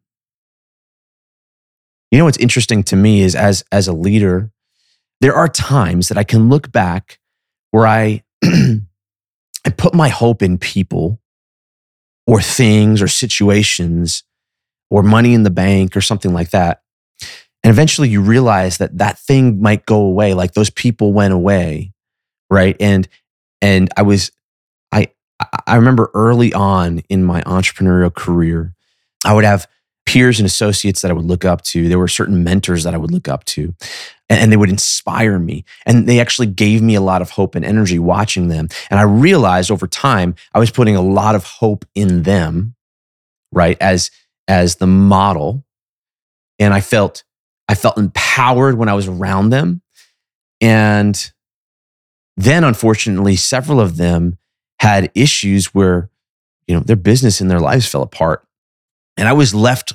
you 2.10 2.18
know 2.18 2.24
what's 2.24 2.38
interesting 2.38 2.84
to 2.84 2.96
me 2.96 3.20
is 3.20 3.36
as 3.36 3.66
as 3.70 3.90
a 3.90 3.94
leader, 3.94 4.50
there 5.20 5.36
are 5.36 5.50
times 5.50 6.08
that 6.08 6.18
I 6.18 6.24
can 6.24 6.48
look 6.48 6.72
back 6.72 7.20
where 7.72 7.86
I 7.86 8.24
I 8.46 9.70
put 9.76 9.94
my 9.94 10.08
hope 10.08 10.42
in 10.42 10.58
people 10.58 11.20
or 12.26 12.42
things 12.42 13.02
or 13.02 13.10
situations 13.10 14.24
or 14.90 15.04
money 15.04 15.34
in 15.34 15.44
the 15.44 15.50
bank 15.50 15.98
or 15.98 16.02
something 16.02 16.34
like 16.34 16.52
that. 16.52 16.84
And 17.66 17.72
eventually 17.72 18.10
you 18.10 18.22
realize 18.22 18.78
that 18.78 19.00
that 19.00 19.18
thing 19.18 19.60
might 19.60 19.88
go 19.88 19.96
away 19.96 20.36
like 20.36 20.54
those 20.54 20.70
people 20.70 21.14
went 21.14 21.34
away, 21.34 21.94
right? 22.48 22.78
And 22.80 23.08
and 23.60 23.90
I 23.98 24.04
was 24.04 24.32
I 24.92 25.08
I 25.66 25.76
remember 25.76 26.12
early 26.14 26.54
on 26.54 27.00
in 27.10 27.24
my 27.24 27.42
entrepreneurial 27.42 28.14
career, 28.14 28.76
I 29.26 29.34
would 29.34 29.46
have 29.46 29.66
peers 30.06 30.40
and 30.40 30.46
associates 30.46 31.02
that 31.02 31.10
I 31.10 31.16
would 31.16 31.26
look 31.26 31.44
up 31.44 31.64
to. 31.64 31.90
There 31.90 31.98
were 31.98 32.08
certain 32.08 32.44
mentors 32.44 32.84
that 32.84 32.94
I 32.94 32.98
would 32.98 33.10
look 33.10 33.28
up 33.28 33.46
to, 33.46 33.74
and, 34.30 34.52
they 34.52 34.58
would 34.58 34.70
inspire 34.70 35.40
me. 35.40 35.66
And 35.88 36.08
they 36.08 36.20
actually 36.20 36.46
gave 36.46 36.84
me 36.84 36.94
a 36.94 37.02
lot 37.02 37.24
of 37.24 37.32
hope 37.32 37.56
and 37.56 37.66
energy 37.66 37.98
watching 37.98 38.48
them. 38.48 38.70
And 38.92 39.00
I 39.00 39.04
realized 39.04 39.72
over 39.72 39.88
time, 39.88 40.36
I 40.54 40.60
was 40.60 40.70
putting 40.70 40.96
a 40.96 41.02
lot 41.02 41.34
of 41.34 41.44
hope 41.46 41.84
in 41.96 42.22
them, 42.22 42.76
right, 43.52 43.76
as 43.82 44.12
as 44.48 44.76
the 44.76 44.86
model. 44.86 45.66
And 46.60 46.72
I 46.72 46.82
felt 46.82 47.24
I 47.68 47.76
felt 47.76 47.98
empowered 47.98 48.78
when 48.78 48.90
I 48.90 48.94
was 48.94 49.08
around 49.08 49.50
them. 49.50 49.82
And 50.62 51.32
then, 52.38 52.64
unfortunately, 52.64 53.36
several 53.36 53.80
of 53.80 53.98
them 53.98 54.38
had 54.80 55.12
issues 55.16 55.74
where, 55.74 56.10
you 56.68 56.76
know, 56.76 56.82
their 56.82 56.96
business 56.96 57.42
and 57.42 57.50
their 57.50 57.60
lives 57.60 57.88
fell 57.88 58.02
apart. 58.02 58.46
And 59.18 59.28
I 59.28 59.34
was 59.34 59.56
left 59.56 59.94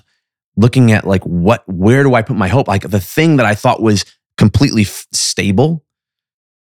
looking 0.57 0.93
at 0.93 1.07
like, 1.07 1.23
what, 1.25 1.63
where 1.69 2.03
do 2.03 2.15
I 2.15 2.23
put 2.23 2.37
my 2.37 2.49
hope? 2.49 2.69
Like 2.69 2.83
the 2.83 3.01
thing 3.01 3.37
that 3.37 3.47
I 3.47 3.55
thought 3.55 3.83
was 3.83 4.05
completely 4.37 4.83
f- 4.83 5.07
stable 5.13 5.85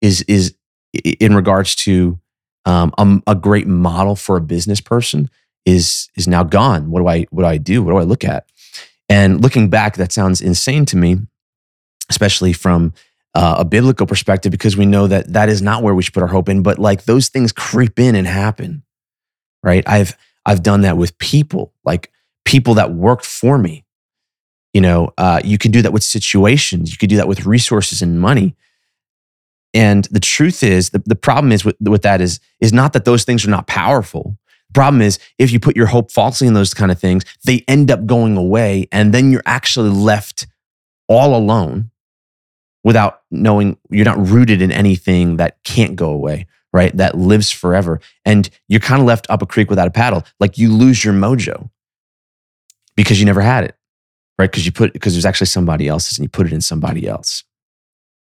is, 0.02 0.24
is 0.24 0.56
in 1.20 1.36
regards 1.36 1.76
to 1.76 2.20
um, 2.66 2.94
a, 2.98 3.32
a 3.32 3.36
great 3.36 3.68
model 3.68 4.16
for 4.16 4.36
a 4.38 4.42
business 4.42 4.82
person 4.82 5.30
is, 5.66 6.10
is 6.16 6.28
now 6.28 6.44
gone. 6.44 6.90
What 6.90 7.00
do 7.00 7.08
I, 7.08 7.28
what 7.30 7.44
do 7.44 7.48
I 7.48 7.58
do? 7.58 7.84
What 7.84 7.92
do 7.92 7.98
I 7.98 8.04
look 8.04 8.24
at? 8.24 8.48
And 9.10 9.42
looking 9.42 9.70
back, 9.70 9.96
that 9.96 10.12
sounds 10.12 10.42
insane 10.42 10.86
to 10.88 10.98
me, 10.98 11.18
especially 12.10 12.54
from 12.54 12.94
uh, 13.34 13.58
a 13.60 13.66
biblical 13.66 14.06
perspective, 14.06 14.52
because 14.52 14.76
we 14.76 14.86
know 14.86 15.08
that 15.08 15.32
that 15.34 15.50
is 15.50 15.62
not 15.62 15.84
where 15.84 15.96
we 15.96 16.04
should 16.04 16.14
put 16.14 16.24
our 16.24 16.30
hope 16.30 16.50
in. 16.50 16.64
But 16.64 16.80
like 16.80 17.06
those 17.06 17.30
things 17.30 17.52
creep 17.52 18.00
in 18.00 18.16
and 18.16 18.28
happen, 18.28 18.84
right? 19.64 19.84
I've 19.88 20.18
I've 20.46 20.64
done 20.64 20.82
that 20.82 20.98
with 20.98 21.18
people, 21.20 21.74
like 21.84 22.12
people 22.46 22.76
that 22.76 22.94
worked 22.94 23.26
for 23.26 23.58
me. 23.58 23.86
You 24.74 24.82
know, 24.82 25.14
uh, 25.18 25.42
you 25.44 25.58
can 25.58 25.72
do 25.72 25.82
that 25.82 25.94
with 25.94 26.04
situations. 26.04 26.92
You 26.92 26.98
could 26.98 27.10
do 27.10 27.18
that 27.18 27.28
with 27.28 27.46
resources 27.46 28.02
and 28.02 28.20
money. 28.20 28.56
And 29.74 30.06
the 30.06 30.20
truth 30.20 30.64
is, 30.64 30.90
the, 30.92 31.04
the 31.06 31.16
problem 31.16 31.52
is 31.52 31.66
with, 31.66 31.76
with 31.80 32.02
that 32.02 32.22
is 32.22 32.40
is 32.60 32.74
not 32.74 32.94
that 32.94 33.06
those 33.06 33.24
things 33.24 33.46
are 33.46 33.50
not 33.50 33.68
powerful. 33.68 34.38
Problem 34.74 35.02
is, 35.02 35.18
if 35.40 35.52
you 35.52 35.60
put 35.60 35.76
your 35.76 35.88
hope 35.88 36.12
falsely 36.12 36.48
in 36.48 36.54
those 36.54 36.74
kind 36.74 36.92
of 36.92 37.00
things, 37.00 37.24
they 37.46 37.64
end 37.68 37.90
up 37.90 38.06
going 38.06 38.38
away. 38.38 38.88
And 38.92 39.14
then 39.14 39.32
you're 39.32 39.44
actually 39.46 39.90
left 39.90 40.46
all 41.08 41.36
alone 41.36 41.90
without 42.84 43.22
knowing 43.32 43.78
you're 43.90 44.06
not 44.06 44.28
rooted 44.28 44.62
in 44.62 44.72
anything 44.72 45.38
that 45.38 45.64
can't 45.64 45.96
go 45.96 46.10
away, 46.10 46.48
right? 46.74 46.96
That 46.96 47.18
lives 47.18 47.52
forever. 47.52 48.00
And 48.24 48.50
you're 48.68 48.80
kind 48.80 49.02
of 49.02 49.08
left 49.08 49.28
up 49.30 49.42
a 49.42 49.46
creek 49.46 49.70
without 49.70 49.88
a 49.88 49.92
paddle. 49.92 50.24
Like 50.40 50.58
you 50.58 50.72
lose 50.72 51.04
your 51.04 51.14
mojo 51.14 51.70
because 52.96 53.20
you 53.20 53.26
never 53.26 53.42
had 53.42 53.64
it, 53.64 53.76
right? 54.38 54.50
Because 54.50 54.66
you 54.66 54.72
put, 54.72 54.94
because 54.94 55.14
there's 55.14 55.26
actually 55.26 55.48
somebody 55.48 55.88
else's 55.88 56.18
and 56.18 56.26
you 56.26 56.30
put 56.30 56.46
it 56.46 56.54
in 56.54 56.62
somebody 56.62 57.08
else. 57.08 57.44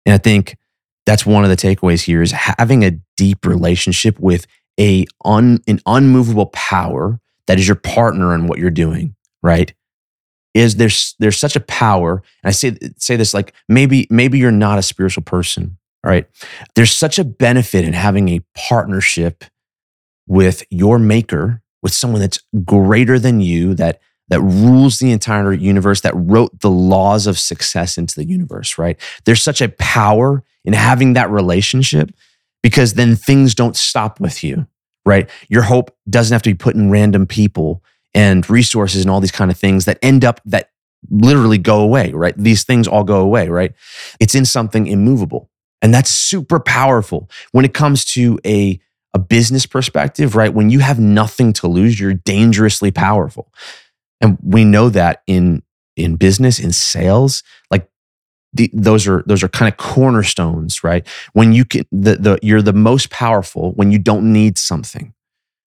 And 0.06 0.14
I 0.14 0.18
think 0.18 0.58
that's 1.06 1.26
one 1.26 1.44
of 1.44 1.50
the 1.50 1.58
takeaways 1.58 2.04
here 2.04 2.22
is 2.22 2.32
having 2.32 2.84
a 2.84 2.92
deep 3.18 3.46
relationship 3.46 4.20
with 4.20 4.46
a 4.80 5.06
un, 5.26 5.60
an 5.68 5.80
unmovable 5.86 6.48
power 6.48 7.20
that 7.48 7.60
is 7.60 7.68
your 7.68 7.76
partner 7.76 8.34
in 8.34 8.48
what 8.48 8.60
you're 8.60 8.70
doing, 8.70 9.16
right? 9.42 9.74
Is 10.54 10.76
there's 10.76 11.16
there's 11.20 11.38
such 11.38 11.56
a 11.56 11.62
power, 11.62 12.24
and 12.44 12.50
I 12.50 12.52
say 12.52 12.78
say 12.98 13.16
this 13.16 13.34
like 13.34 13.54
maybe 13.68 14.08
maybe 14.10 14.38
you're 14.38 14.52
not 14.52 14.80
a 14.80 14.84
spiritual 14.84 15.24
person, 15.24 15.78
right? 16.04 16.28
There's 16.76 16.96
such 16.96 17.18
a 17.18 17.24
benefit 17.24 17.86
in 17.86 17.94
having 17.94 18.30
a 18.30 18.42
partnership 18.56 19.44
with 20.28 20.64
your 20.70 21.00
maker, 21.00 21.62
with 21.82 21.94
someone 21.94 22.22
that's 22.22 22.40
greater 22.66 23.18
than 23.18 23.42
you, 23.42 23.74
that 23.76 24.00
that 24.30 24.42
rules 24.42 25.00
the 25.00 25.12
entire 25.12 25.54
universe, 25.54 26.02
that 26.02 26.14
wrote 26.16 26.60
the 26.62 26.70
laws 26.70 27.28
of 27.28 27.38
success 27.38 27.98
into 27.98 28.16
the 28.16 28.26
universe, 28.26 28.78
right? 28.78 29.00
There's 29.26 29.42
such 29.42 29.62
a 29.62 29.70
power 29.70 30.44
in 30.66 30.74
having 30.74 31.14
that 31.14 31.30
relationship 31.30 32.12
because 32.64 32.94
then 32.94 33.16
things 33.16 33.54
don't 33.54 33.78
stop 33.78 34.20
with 34.20 34.44
you, 34.44 34.66
right? 35.06 35.30
Your 35.50 35.62
hope 35.64 35.96
doesn't 36.10 36.34
have 36.34 36.42
to 36.44 36.50
be 36.50 36.56
put 36.56 36.76
in 36.76 36.90
random 36.90 37.28
people 37.28 37.84
and 38.16 38.50
resources 38.50 39.02
and 39.02 39.12
all 39.12 39.20
these 39.20 39.32
kind 39.32 39.52
of 39.52 39.58
things 39.58 39.86
that 39.86 40.00
end 40.02 40.26
up 40.26 40.42
that 40.46 40.70
literally 41.10 41.58
go 41.58 41.82
away, 41.82 42.12
right? 42.14 42.36
These 42.38 42.64
things 42.64 42.88
all 42.88 43.04
go 43.04 43.20
away, 43.20 43.50
right? 43.50 43.74
It's 44.20 44.34
in 44.34 44.46
something 44.46 44.88
immovable. 44.88 45.50
And 45.82 45.94
that's 45.94 46.10
super 46.10 46.60
powerful 46.60 47.30
when 47.52 47.66
it 47.66 47.74
comes 47.74 48.06
to 48.14 48.40
a, 48.46 48.80
a 49.14 49.20
business 49.20 49.66
perspective, 49.66 50.36
right? 50.36 50.54
When 50.54 50.70
you 50.70 50.80
have 50.80 51.00
nothing 51.00 51.52
to 51.54 51.68
lose, 51.68 52.00
you're 52.00 52.14
dangerously 52.14 52.90
powerful. 52.90 53.52
And 54.22 54.38
we 54.42 54.64
know 54.64 54.90
that 54.90 55.22
in 55.28 55.62
in 55.96 56.16
business, 56.16 56.58
in 56.58 56.72
sales, 56.72 57.44
like 57.70 57.88
the, 58.54 58.70
those 58.74 59.08
are 59.08 59.24
those 59.26 59.44
are 59.44 59.50
kind 59.50 59.72
of 59.72 59.78
cornerstones, 59.78 60.84
right? 60.84 61.08
When 61.34 61.54
you 61.54 61.66
can 61.66 61.86
the, 61.92 62.16
the 62.16 62.40
you're 62.42 62.62
the 62.62 62.74
most 62.74 63.10
powerful 63.10 63.72
when 63.74 63.92
you 63.92 64.00
don't 64.00 64.32
need 64.32 64.58
something. 64.58 65.14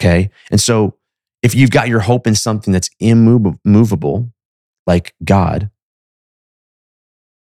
Okay. 0.02 0.30
And 0.52 0.60
so 0.60 0.98
if 1.42 1.54
you've 1.54 1.72
got 1.72 1.88
your 1.88 2.00
hope 2.00 2.26
in 2.26 2.36
something 2.36 2.74
that's 2.74 2.90
immovable, 3.00 4.32
like 4.88 5.14
God, 5.24 5.70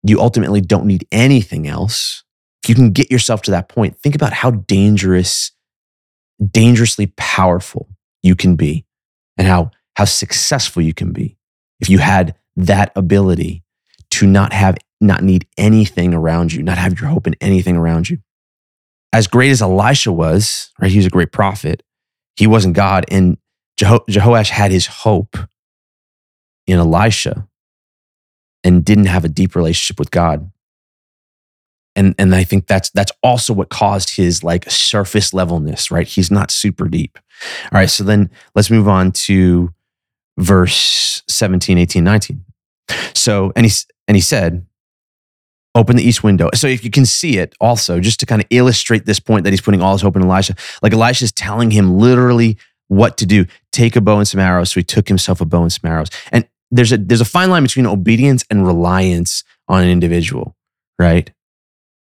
you 0.02 0.20
ultimately 0.20 0.60
don't 0.60 0.86
need 0.86 1.06
anything 1.12 1.66
else. 1.66 2.24
If 2.62 2.68
you 2.68 2.74
can 2.74 2.90
get 2.92 3.10
yourself 3.10 3.42
to 3.42 3.50
that 3.52 3.68
point, 3.68 3.98
think 3.98 4.14
about 4.14 4.32
how 4.32 4.50
dangerous, 4.50 5.52
dangerously 6.50 7.12
powerful 7.16 7.88
you 8.22 8.34
can 8.34 8.56
be 8.56 8.86
and 9.36 9.46
how, 9.46 9.70
how 9.96 10.04
successful 10.04 10.82
you 10.82 10.94
can 10.94 11.12
be 11.12 11.36
if 11.80 11.88
you 11.88 11.98
had 11.98 12.34
that 12.56 12.92
ability 12.96 13.62
to 14.10 14.26
not 14.26 14.52
have, 14.52 14.76
not 15.02 15.22
need 15.22 15.46
anything 15.58 16.14
around 16.14 16.52
you, 16.52 16.62
not 16.62 16.78
have 16.78 17.00
your 17.00 17.10
hope 17.10 17.26
in 17.26 17.34
anything 17.40 17.76
around 17.76 18.08
you. 18.08 18.18
As 19.12 19.26
great 19.26 19.50
as 19.50 19.60
Elisha 19.60 20.12
was, 20.12 20.70
right? 20.80 20.90
He 20.90 20.98
was 20.98 21.06
a 21.06 21.10
great 21.10 21.32
prophet. 21.32 21.82
He 22.36 22.46
wasn't 22.46 22.74
God. 22.74 23.04
And 23.10 23.36
Jeho- 23.78 24.06
Jehoash 24.08 24.48
had 24.48 24.70
his 24.70 24.86
hope 24.86 25.36
in 26.66 26.78
Elisha 26.78 27.46
and 28.64 28.84
didn't 28.84 29.06
have 29.06 29.24
a 29.24 29.28
deep 29.28 29.54
relationship 29.54 29.98
with 29.98 30.10
God. 30.10 30.50
And, 31.94 32.14
and 32.18 32.34
I 32.34 32.44
think 32.44 32.68
that's 32.68 32.88
that's 32.90 33.12
also 33.22 33.52
what 33.52 33.68
caused 33.68 34.16
his 34.16 34.42
like 34.42 34.70
surface 34.70 35.34
levelness, 35.34 35.90
right? 35.90 36.06
He's 36.06 36.30
not 36.30 36.50
super 36.50 36.88
deep. 36.88 37.18
All 37.64 37.78
right, 37.78 37.90
so 37.90 38.02
then 38.02 38.30
let's 38.54 38.70
move 38.70 38.88
on 38.88 39.12
to 39.12 39.74
verse 40.38 41.22
17, 41.28 41.76
18, 41.76 42.02
19. 42.02 42.44
So, 43.14 43.52
and 43.54 43.66
he, 43.66 43.72
and 44.08 44.16
he 44.16 44.20
said, 44.20 44.66
open 45.74 45.96
the 45.96 46.02
east 46.02 46.22
window. 46.22 46.50
So 46.54 46.66
if 46.66 46.84
you 46.84 46.90
can 46.90 47.06
see 47.06 47.38
it 47.38 47.54
also, 47.60 47.98
just 48.00 48.20
to 48.20 48.26
kind 48.26 48.42
of 48.42 48.46
illustrate 48.50 49.06
this 49.06 49.20
point 49.20 49.44
that 49.44 49.50
he's 49.52 49.60
putting 49.60 49.80
all 49.80 49.92
his 49.92 50.02
hope 50.02 50.16
in 50.16 50.22
Elisha, 50.22 50.54
like 50.82 50.92
Elisha's 50.92 51.32
telling 51.32 51.70
him 51.70 51.98
literally 51.98 52.58
what 52.88 53.16
to 53.18 53.26
do. 53.26 53.46
Take 53.70 53.96
a 53.96 54.00
bow 54.00 54.18
and 54.18 54.28
some 54.28 54.40
arrows. 54.40 54.70
So 54.70 54.80
he 54.80 54.84
took 54.84 55.08
himself 55.08 55.40
a 55.40 55.46
bow 55.46 55.62
and 55.62 55.72
some 55.72 55.90
arrows. 55.90 56.08
And 56.30 56.46
there's 56.70 56.92
a 56.92 56.98
there's 56.98 57.20
a 57.20 57.26
fine 57.26 57.50
line 57.50 57.62
between 57.62 57.86
obedience 57.86 58.44
and 58.50 58.66
reliance 58.66 59.44
on 59.68 59.82
an 59.82 59.88
individual, 59.88 60.56
right? 60.98 61.30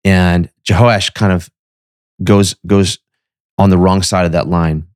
And 0.05 0.49
Jehoash 0.63 1.13
kind 1.13 1.33
of 1.33 1.49
goes 2.23 2.55
goes 2.65 2.99
on 3.57 3.69
the 3.69 3.77
wrong 3.77 4.01
side 4.01 4.25
of 4.25 4.31
that 4.31 4.47
line. 4.47 4.87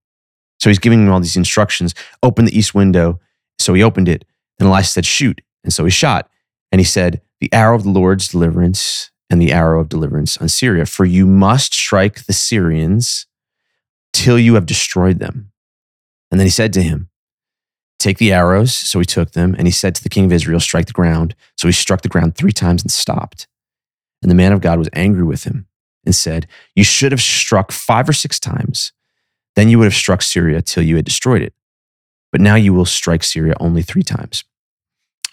So 0.59 0.69
he's 0.69 0.79
giving 0.79 1.05
him 1.05 1.11
all 1.11 1.19
these 1.19 1.35
instructions. 1.35 1.93
Open 2.21 2.45
the 2.45 2.57
east 2.57 2.73
window. 2.73 3.19
So 3.59 3.73
he 3.73 3.83
opened 3.83 4.07
it. 4.07 4.23
And 4.59 4.69
Elisha 4.69 4.89
said, 4.89 5.05
"Shoot!" 5.05 5.41
And 5.63 5.73
so 5.73 5.83
he 5.83 5.91
shot. 5.91 6.29
And 6.71 6.79
he 6.79 6.85
said, 6.85 7.21
"The 7.43 7.51
arrow 7.51 7.75
of 7.75 7.83
the 7.83 7.89
Lord's 7.89 8.29
deliverance 8.29 9.11
and 9.29 9.41
the 9.41 9.51
arrow 9.51 9.81
of 9.81 9.89
deliverance 9.89 10.37
on 10.37 10.47
Syria. 10.47 10.85
For 10.85 11.03
you 11.03 11.25
must 11.27 11.73
strike 11.73 12.25
the 12.25 12.33
Syrians 12.33 13.27
till 14.13 14.39
you 14.39 14.53
have 14.55 14.65
destroyed 14.65 15.19
them." 15.19 15.51
And 16.31 16.39
then 16.39 16.47
he 16.47 16.51
said 16.51 16.73
to 16.73 16.81
him, 16.81 17.09
Take 17.99 18.17
the 18.17 18.33
arrows. 18.33 18.73
So 18.73 18.99
he 18.99 19.05
took 19.05 19.31
them, 19.31 19.55
and 19.57 19.67
he 19.67 19.71
said 19.71 19.95
to 19.95 20.03
the 20.03 20.09
king 20.09 20.25
of 20.25 20.33
Israel, 20.33 20.59
Strike 20.59 20.87
the 20.87 20.93
ground. 20.93 21.35
So 21.55 21.67
he 21.67 21.71
struck 21.71 22.01
the 22.01 22.09
ground 22.09 22.35
three 22.35 22.51
times 22.51 22.81
and 22.81 22.91
stopped. 22.91 23.47
And 24.21 24.31
the 24.31 24.35
man 24.35 24.51
of 24.51 24.59
God 24.61 24.79
was 24.79 24.89
angry 24.93 25.23
with 25.23 25.43
him 25.43 25.67
and 26.05 26.15
said, 26.15 26.47
You 26.75 26.83
should 26.83 27.11
have 27.11 27.21
struck 27.21 27.71
five 27.71 28.09
or 28.09 28.13
six 28.13 28.39
times. 28.39 28.91
Then 29.55 29.69
you 29.69 29.77
would 29.79 29.85
have 29.85 29.93
struck 29.93 30.21
Syria 30.21 30.61
till 30.61 30.83
you 30.83 30.95
had 30.95 31.05
destroyed 31.05 31.41
it. 31.41 31.53
But 32.31 32.41
now 32.41 32.55
you 32.55 32.73
will 32.73 32.85
strike 32.85 33.23
Syria 33.23 33.53
only 33.59 33.81
three 33.81 34.03
times. 34.03 34.43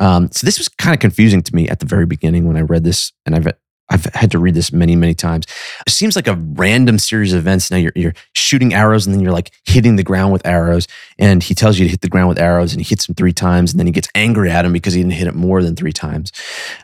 Um, 0.01 0.31
so 0.33 0.47
this 0.47 0.59
was 0.59 0.69
kind 0.69 0.95
of 0.95 1.01
confusing 1.01 1.43
to 1.43 1.55
me 1.55 1.69
at 1.69 1.79
the 1.79 1.87
very 1.87 2.07
beginning 2.07 2.47
when 2.47 2.57
I 2.57 2.63
read 2.63 2.85
this, 2.85 3.13
and 3.25 3.37
I've 3.37 3.47
I've 3.91 4.05
had 4.15 4.31
to 4.31 4.39
read 4.39 4.55
this 4.55 4.73
many, 4.73 4.95
many 4.95 5.15
times. 5.15 5.47
It 5.87 5.91
seems 5.91 6.15
like 6.15 6.29
a 6.29 6.35
random 6.35 6.99
series 6.99 7.33
of 7.33 7.41
events. 7.41 7.71
Now 7.71 7.77
you're, 7.77 7.93
you're 7.97 8.15
shooting 8.35 8.73
arrows 8.73 9.05
and 9.05 9.13
then 9.13 9.21
you're 9.21 9.33
like 9.33 9.51
hitting 9.65 9.97
the 9.97 10.05
ground 10.05 10.33
with 10.33 10.47
arrows. 10.47 10.87
And 11.19 11.43
he 11.43 11.55
tells 11.55 11.79
you 11.79 11.85
to 11.85 11.91
hit 11.91 12.01
the 12.01 12.09
ground 12.09 12.29
with 12.29 12.39
arrows 12.39 12.73
and 12.73 12.81
he 12.81 12.89
hits 12.89 13.09
him 13.09 13.17
three 13.17 13.33
times. 13.33 13.73
And 13.73 13.81
then 13.81 13.87
he 13.87 13.93
gets 13.93 14.09
angry 14.15 14.49
at 14.49 14.65
him 14.65 14.73
because 14.73 14.95
he 14.95 15.03
didn't 15.03 15.15
hit 15.15 15.27
it 15.27 15.35
more 15.35 15.63
than 15.63 15.75
three 15.75 15.93
times. 15.93 16.31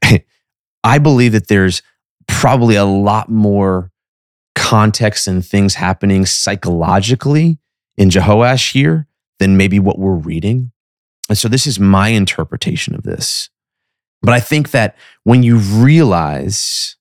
I 0.85 0.99
believe 0.99 1.33
that 1.33 1.47
there's 1.47 1.81
probably 2.27 2.75
a 2.75 2.85
lot 2.85 3.29
more 3.29 3.93
context 4.57 5.29
and 5.29 5.47
things 5.47 5.75
happening 5.75 6.27
psychologically 6.27 7.59
in 7.97 8.11
Jehoash 8.11 8.73
here 8.73 9.07
than 9.39 9.57
maybe 9.57 9.79
what 9.79 9.99
we're 9.99 10.15
reading. 10.15 10.73
And 11.29 11.37
so 11.37 11.49
this 11.49 11.67
is 11.67 11.81
my 11.81 12.09
interpretation 12.09 12.95
of 12.95 13.03
this. 13.03 13.51
But 14.23 14.35
I 14.35 14.41
think 14.41 14.71
that 14.71 14.97
when 15.25 15.43
you 15.43 15.59
realize 15.59 16.97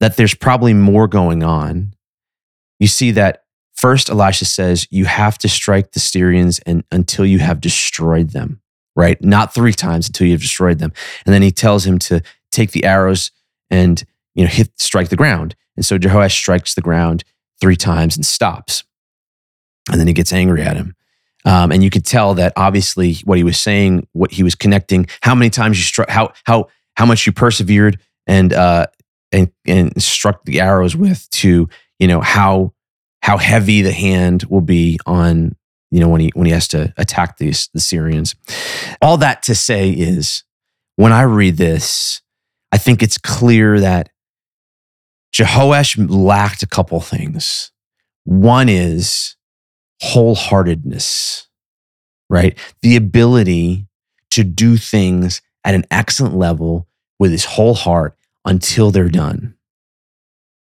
that 0.00 0.16
there's 0.16 0.34
probably 0.34 0.74
more 0.74 1.08
going 1.08 1.42
on, 1.42 1.94
you 2.78 2.86
see 2.86 3.10
that 3.12 3.44
first 3.74 4.10
Elisha 4.10 4.44
says 4.44 4.86
you 4.90 5.06
have 5.06 5.38
to 5.38 5.48
strike 5.48 5.92
the 5.92 6.00
Syrians 6.00 6.58
and 6.60 6.84
until 6.90 7.26
you 7.26 7.38
have 7.38 7.60
destroyed 7.60 8.30
them, 8.30 8.60
right? 8.94 9.22
Not 9.22 9.54
three 9.54 9.72
times 9.72 10.06
until 10.06 10.26
you've 10.26 10.40
destroyed 10.42 10.78
them. 10.78 10.92
And 11.24 11.34
then 11.34 11.42
he 11.42 11.50
tells 11.50 11.86
him 11.86 11.98
to 12.00 12.22
take 12.52 12.72
the 12.72 12.84
arrows 12.84 13.30
and 13.70 14.02
you 14.34 14.44
know 14.44 14.50
hit 14.50 14.70
strike 14.78 15.08
the 15.08 15.16
ground. 15.16 15.56
And 15.76 15.84
so 15.84 15.98
Jehoash 15.98 16.32
strikes 16.32 16.74
the 16.74 16.82
ground 16.82 17.24
three 17.60 17.76
times 17.76 18.16
and 18.16 18.24
stops. 18.24 18.84
And 19.90 20.00
then 20.00 20.06
he 20.06 20.12
gets 20.12 20.32
angry 20.32 20.62
at 20.62 20.76
him. 20.76 20.94
Um, 21.46 21.70
and 21.70 21.82
you 21.82 21.90
could 21.90 22.04
tell 22.04 22.34
that 22.34 22.52
obviously 22.56 23.14
what 23.24 23.38
he 23.38 23.44
was 23.44 23.58
saying, 23.58 24.08
what 24.12 24.32
he 24.32 24.42
was 24.42 24.56
connecting, 24.56 25.06
how 25.22 25.34
many 25.34 25.48
times 25.48 25.78
you 25.78 25.84
struck, 25.84 26.10
how 26.10 26.32
how 26.44 26.68
how 26.96 27.06
much 27.06 27.24
you 27.24 27.32
persevered 27.32 27.98
and 28.26 28.52
uh, 28.52 28.86
and 29.30 29.50
and 29.64 30.02
struck 30.02 30.44
the 30.44 30.60
arrows 30.60 30.96
with 30.96 31.30
to 31.30 31.68
you 32.00 32.08
know 32.08 32.20
how 32.20 32.72
how 33.22 33.38
heavy 33.38 33.80
the 33.82 33.92
hand 33.92 34.44
will 34.44 34.60
be 34.60 34.98
on 35.06 35.54
you 35.92 36.00
know 36.00 36.08
when 36.08 36.20
he 36.20 36.32
when 36.34 36.46
he 36.46 36.52
has 36.52 36.66
to 36.68 36.92
attack 36.96 37.38
these 37.38 37.68
the 37.72 37.80
Syrians. 37.80 38.34
All 39.00 39.16
that 39.18 39.44
to 39.44 39.54
say 39.54 39.90
is 39.90 40.42
when 40.96 41.12
I 41.12 41.22
read 41.22 41.58
this, 41.58 42.22
I 42.72 42.78
think 42.78 43.04
it's 43.04 43.18
clear 43.18 43.78
that 43.80 44.10
Jehoash 45.32 46.06
lacked 46.10 46.64
a 46.64 46.66
couple 46.66 47.00
things. 47.00 47.70
One 48.24 48.68
is 48.68 49.35
wholeheartedness, 50.02 51.46
right? 52.28 52.56
The 52.82 52.96
ability 52.96 53.86
to 54.30 54.44
do 54.44 54.76
things 54.76 55.40
at 55.64 55.74
an 55.74 55.84
excellent 55.90 56.36
level 56.36 56.86
with 57.18 57.30
his 57.30 57.44
whole 57.44 57.74
heart 57.74 58.16
until 58.44 58.90
they're 58.90 59.08
done. 59.08 59.54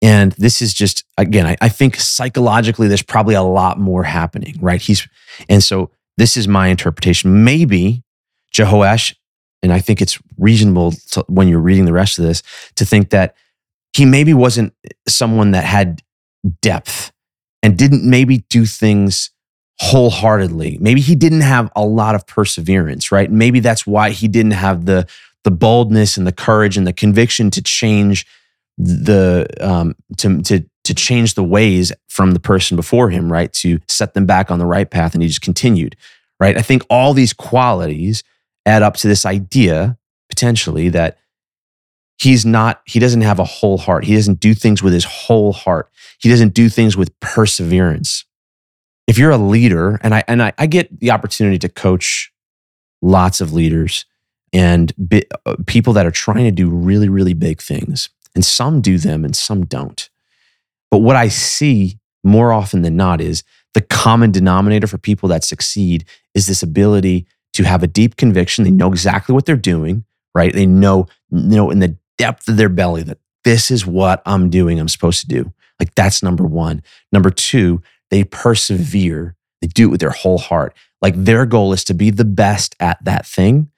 And 0.02 0.32
this 0.32 0.60
is 0.60 0.74
just, 0.74 1.04
again, 1.16 1.46
I, 1.46 1.56
I, 1.60 1.68
think 1.68 1.96
psychologically, 1.96 2.86
there's 2.86 3.02
probably 3.02 3.34
a 3.34 3.42
lot 3.42 3.78
more 3.78 4.04
happening, 4.04 4.56
right? 4.60 4.80
He's, 4.80 5.08
and 5.48 5.64
so 5.64 5.90
this 6.18 6.36
is 6.36 6.46
my 6.46 6.68
interpretation. 6.68 7.44
Maybe 7.44 8.02
Jehoash, 8.52 9.14
and 9.62 9.72
I 9.72 9.80
think 9.80 10.02
it's 10.02 10.18
reasonable 10.38 10.92
to, 11.12 11.24
when 11.28 11.48
you're 11.48 11.60
reading 11.60 11.86
the 11.86 11.92
rest 11.92 12.18
of 12.18 12.24
this 12.24 12.42
to 12.76 12.84
think 12.84 13.10
that 13.10 13.34
he 13.94 14.04
maybe 14.04 14.34
wasn't 14.34 14.74
someone 15.08 15.52
that 15.52 15.64
had 15.64 16.02
depth 16.60 17.12
and 17.66 17.76
didn't 17.76 18.08
maybe 18.08 18.38
do 18.48 18.64
things 18.64 19.30
wholeheartedly. 19.80 20.78
Maybe 20.80 21.00
he 21.00 21.16
didn't 21.16 21.40
have 21.40 21.68
a 21.74 21.84
lot 21.84 22.14
of 22.14 22.24
perseverance, 22.24 23.10
right? 23.10 23.28
Maybe 23.28 23.58
that's 23.58 23.84
why 23.84 24.10
he 24.10 24.28
didn't 24.28 24.52
have 24.52 24.86
the 24.86 25.08
the 25.42 25.50
boldness 25.50 26.16
and 26.16 26.24
the 26.24 26.32
courage 26.32 26.76
and 26.76 26.86
the 26.86 26.92
conviction 26.92 27.50
to 27.50 27.60
change 27.60 28.24
the 28.78 29.48
um, 29.60 29.96
to 30.18 30.40
to 30.42 30.64
to 30.84 30.94
change 30.94 31.34
the 31.34 31.42
ways 31.42 31.90
from 32.08 32.30
the 32.30 32.38
person 32.38 32.76
before 32.76 33.10
him, 33.10 33.32
right? 33.32 33.52
To 33.54 33.80
set 33.88 34.14
them 34.14 34.26
back 34.26 34.52
on 34.52 34.60
the 34.60 34.66
right 34.66 34.88
path, 34.88 35.14
and 35.14 35.22
he 35.22 35.28
just 35.28 35.42
continued, 35.42 35.96
right? 36.38 36.56
I 36.56 36.62
think 36.62 36.84
all 36.88 37.14
these 37.14 37.32
qualities 37.32 38.22
add 38.64 38.84
up 38.84 38.94
to 38.98 39.08
this 39.08 39.26
idea 39.26 39.98
potentially 40.28 40.88
that 40.90 41.18
he's 42.18 42.46
not 42.46 42.80
he 42.86 42.98
doesn't 42.98 43.20
have 43.20 43.38
a 43.38 43.44
whole 43.44 43.78
heart. 43.78 44.04
He 44.04 44.14
doesn't 44.14 44.40
do 44.40 44.54
things 44.54 44.82
with 44.82 44.92
his 44.92 45.04
whole 45.04 45.52
heart. 45.52 45.90
He 46.18 46.28
doesn't 46.28 46.54
do 46.54 46.68
things 46.68 46.96
with 46.96 47.18
perseverance. 47.20 48.24
If 49.06 49.18
you're 49.18 49.30
a 49.30 49.38
leader 49.38 50.00
and 50.02 50.14
i 50.14 50.24
and 50.26 50.42
i, 50.42 50.52
I 50.58 50.66
get 50.66 50.98
the 51.00 51.10
opportunity 51.10 51.58
to 51.58 51.68
coach 51.68 52.32
lots 53.02 53.40
of 53.40 53.52
leaders 53.52 54.06
and 54.52 54.92
bi- 54.96 55.24
uh, 55.44 55.56
people 55.66 55.92
that 55.92 56.06
are 56.06 56.10
trying 56.10 56.44
to 56.44 56.50
do 56.50 56.70
really 56.70 57.08
really 57.08 57.34
big 57.34 57.60
things 57.60 58.08
and 58.34 58.44
some 58.44 58.80
do 58.80 58.98
them 58.98 59.24
and 59.24 59.36
some 59.36 59.64
don't. 59.66 60.08
But 60.90 60.98
what 60.98 61.16
i 61.16 61.28
see 61.28 61.98
more 62.24 62.52
often 62.52 62.82
than 62.82 62.96
not 62.96 63.20
is 63.20 63.44
the 63.74 63.80
common 63.82 64.32
denominator 64.32 64.86
for 64.86 64.98
people 64.98 65.28
that 65.28 65.44
succeed 65.44 66.04
is 66.34 66.46
this 66.46 66.62
ability 66.62 67.26
to 67.52 67.62
have 67.62 67.82
a 67.82 67.86
deep 67.86 68.16
conviction. 68.16 68.64
They 68.64 68.70
know 68.70 68.90
exactly 68.90 69.34
what 69.34 69.46
they're 69.46 69.56
doing 69.56 70.04
right? 70.36 70.52
They 70.52 70.66
know 70.66 71.06
you 71.30 71.56
know 71.56 71.70
in 71.70 71.80
the 71.80 71.96
depth 72.18 72.48
of 72.48 72.56
their 72.56 72.68
belly 72.68 73.02
that 73.04 73.18
this 73.44 73.70
is 73.70 73.86
what 73.86 74.22
I'm 74.26 74.50
doing, 74.50 74.80
I'm 74.80 74.88
supposed 74.88 75.20
to 75.20 75.28
do. 75.28 75.52
Like 75.78 75.94
that's 75.94 76.22
number 76.22 76.44
one. 76.44 76.82
Number 77.12 77.30
two, 77.30 77.82
they 78.10 78.24
persevere. 78.24 79.36
They 79.60 79.68
do 79.68 79.88
it 79.88 79.90
with 79.90 80.00
their 80.00 80.10
whole 80.10 80.38
heart. 80.38 80.74
Like 81.02 81.14
their 81.16 81.46
goal 81.46 81.72
is 81.72 81.84
to 81.84 81.94
be 81.94 82.10
the 82.10 82.24
best 82.24 82.74
at 82.80 83.02
that 83.04 83.26
thing 83.26 83.70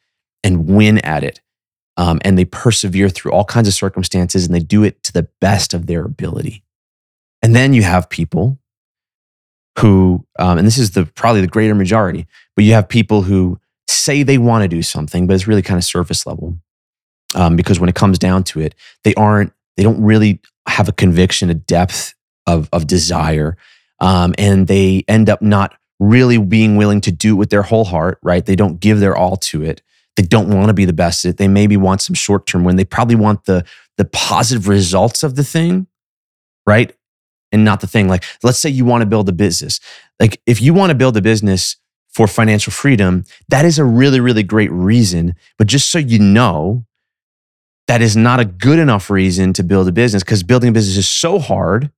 and 0.45 0.69
win 0.69 0.99
at 0.99 1.25
it. 1.25 1.41
Um, 1.97 2.21
and 2.25 2.39
they 2.39 2.45
persevere 2.45 3.09
through 3.09 3.33
all 3.33 3.45
kinds 3.45 3.67
of 3.67 3.75
circumstances 3.75 4.47
and 4.47 4.55
they 4.55 4.61
do 4.61 4.85
it 4.85 5.03
to 5.03 5.13
the 5.13 5.29
best 5.41 5.75
of 5.75 5.87
their 5.87 6.05
ability. 6.05 6.63
And 7.43 7.55
then 7.55 7.73
you 7.73 7.83
have 7.83 8.09
people 8.09 8.59
who, 9.79 10.25
um, 10.39 10.59
and 10.59 10.67
this 10.67 10.79
is 10.79 10.93
the 10.93 11.07
probably 11.07 11.41
the 11.41 11.47
greater 11.47 11.75
majority, 11.75 12.27
but 12.55 12.65
you 12.65 12.73
have 12.73 12.89
people 12.89 13.23
who 13.23 13.61
say 13.89 14.23
they 14.23 14.39
want 14.39 14.63
to 14.63 14.69
do 14.69 14.83
something, 14.83 15.27
but 15.27 15.35
it's 15.35 15.47
really 15.47 15.63
kind 15.63 15.79
of 15.79 15.85
surface 15.85 16.27
level. 16.27 16.59
Um, 17.35 17.57
because 17.57 17.79
when 17.79 17.89
it 17.89 17.95
comes 17.95 18.19
down 18.19 18.45
to 18.45 18.61
it, 18.61 18.75
they 19.05 19.15
aren't, 19.15 19.53
they 19.77 19.83
don't 19.83 20.03
really 20.03 20.41
have 20.67 20.89
a 20.89 20.93
conviction, 20.93 21.51
a 21.51 21.55
depth 21.55 22.15
of, 22.47 22.69
of 22.73 22.87
desire. 22.87 23.57
Um, 24.01 24.35
and 24.39 24.67
they 24.67 25.05
end 25.09 25.29
up 25.29 25.43
not 25.43 25.75
really 26.01 26.39
being 26.39 26.77
willing 26.77 27.01
to 27.03 27.13
do 27.13 27.35
it 27.35 27.39
with 27.39 27.51
their 27.51 27.63
whole 27.63 27.85
heart, 27.85 28.19
right? 28.23 28.45
They 28.45 28.57
don't 28.57 28.81
give 28.81 29.01
their 29.01 29.17
all 29.17 29.37
to 29.37 29.63
it. 29.63 29.83
They 30.17 30.23
don't 30.23 30.49
want 30.49 30.69
to 30.69 30.75
be 30.75 30.85
the 30.85 30.93
best 30.93 31.25
at 31.25 31.31
it. 31.31 31.37
They 31.37 31.49
maybe 31.49 31.77
want 31.77 32.01
some 32.01 32.15
short 32.15 32.47
term 32.47 32.65
win. 32.65 32.77
They 32.77 32.85
probably 32.85 33.17
want 33.17 33.45
the, 33.45 33.65
the 33.97 34.05
positive 34.05 34.69
results 34.69 35.23
of 35.23 35.35
the 35.35 35.45
thing, 35.45 35.87
right? 36.67 36.95
And 37.53 37.65
not 37.65 37.81
the 37.81 37.87
thing. 37.87 38.09
Like, 38.09 38.25
let's 38.43 38.59
say 38.59 38.71
you 38.71 38.85
want 38.85 39.03
to 39.03 39.07
build 39.07 39.29
a 39.29 39.33
business. 39.33 39.81
Like, 40.19 40.41
if 40.47 40.61
you 40.61 40.75
want 40.75 40.91
to 40.91 40.95
build 40.95 41.17
a 41.17 41.23
business 41.23 41.77
for 42.09 42.27
financial 42.27 42.73
freedom, 42.73 43.25
that 43.49 43.65
is 43.65 43.79
a 43.79 43.85
really, 43.85 44.21
really 44.21 44.43
great 44.43 44.73
reason. 44.73 45.35
But 45.57 45.67
just 45.67 45.91
so 45.91 45.99
you 45.99 46.19
know, 46.19 46.85
that 47.89 48.03
is 48.03 48.17
not 48.17 48.39
a 48.39 48.45
good 48.45 48.79
enough 48.79 49.11
reason 49.11 49.53
to 49.55 49.65
build 49.65 49.89
a 49.89 49.93
business 49.93 50.23
because 50.23 50.43
building 50.43 50.69
a 50.69 50.73
business 50.73 50.97
is 50.97 51.09
so 51.09 51.39
hard 51.39 51.91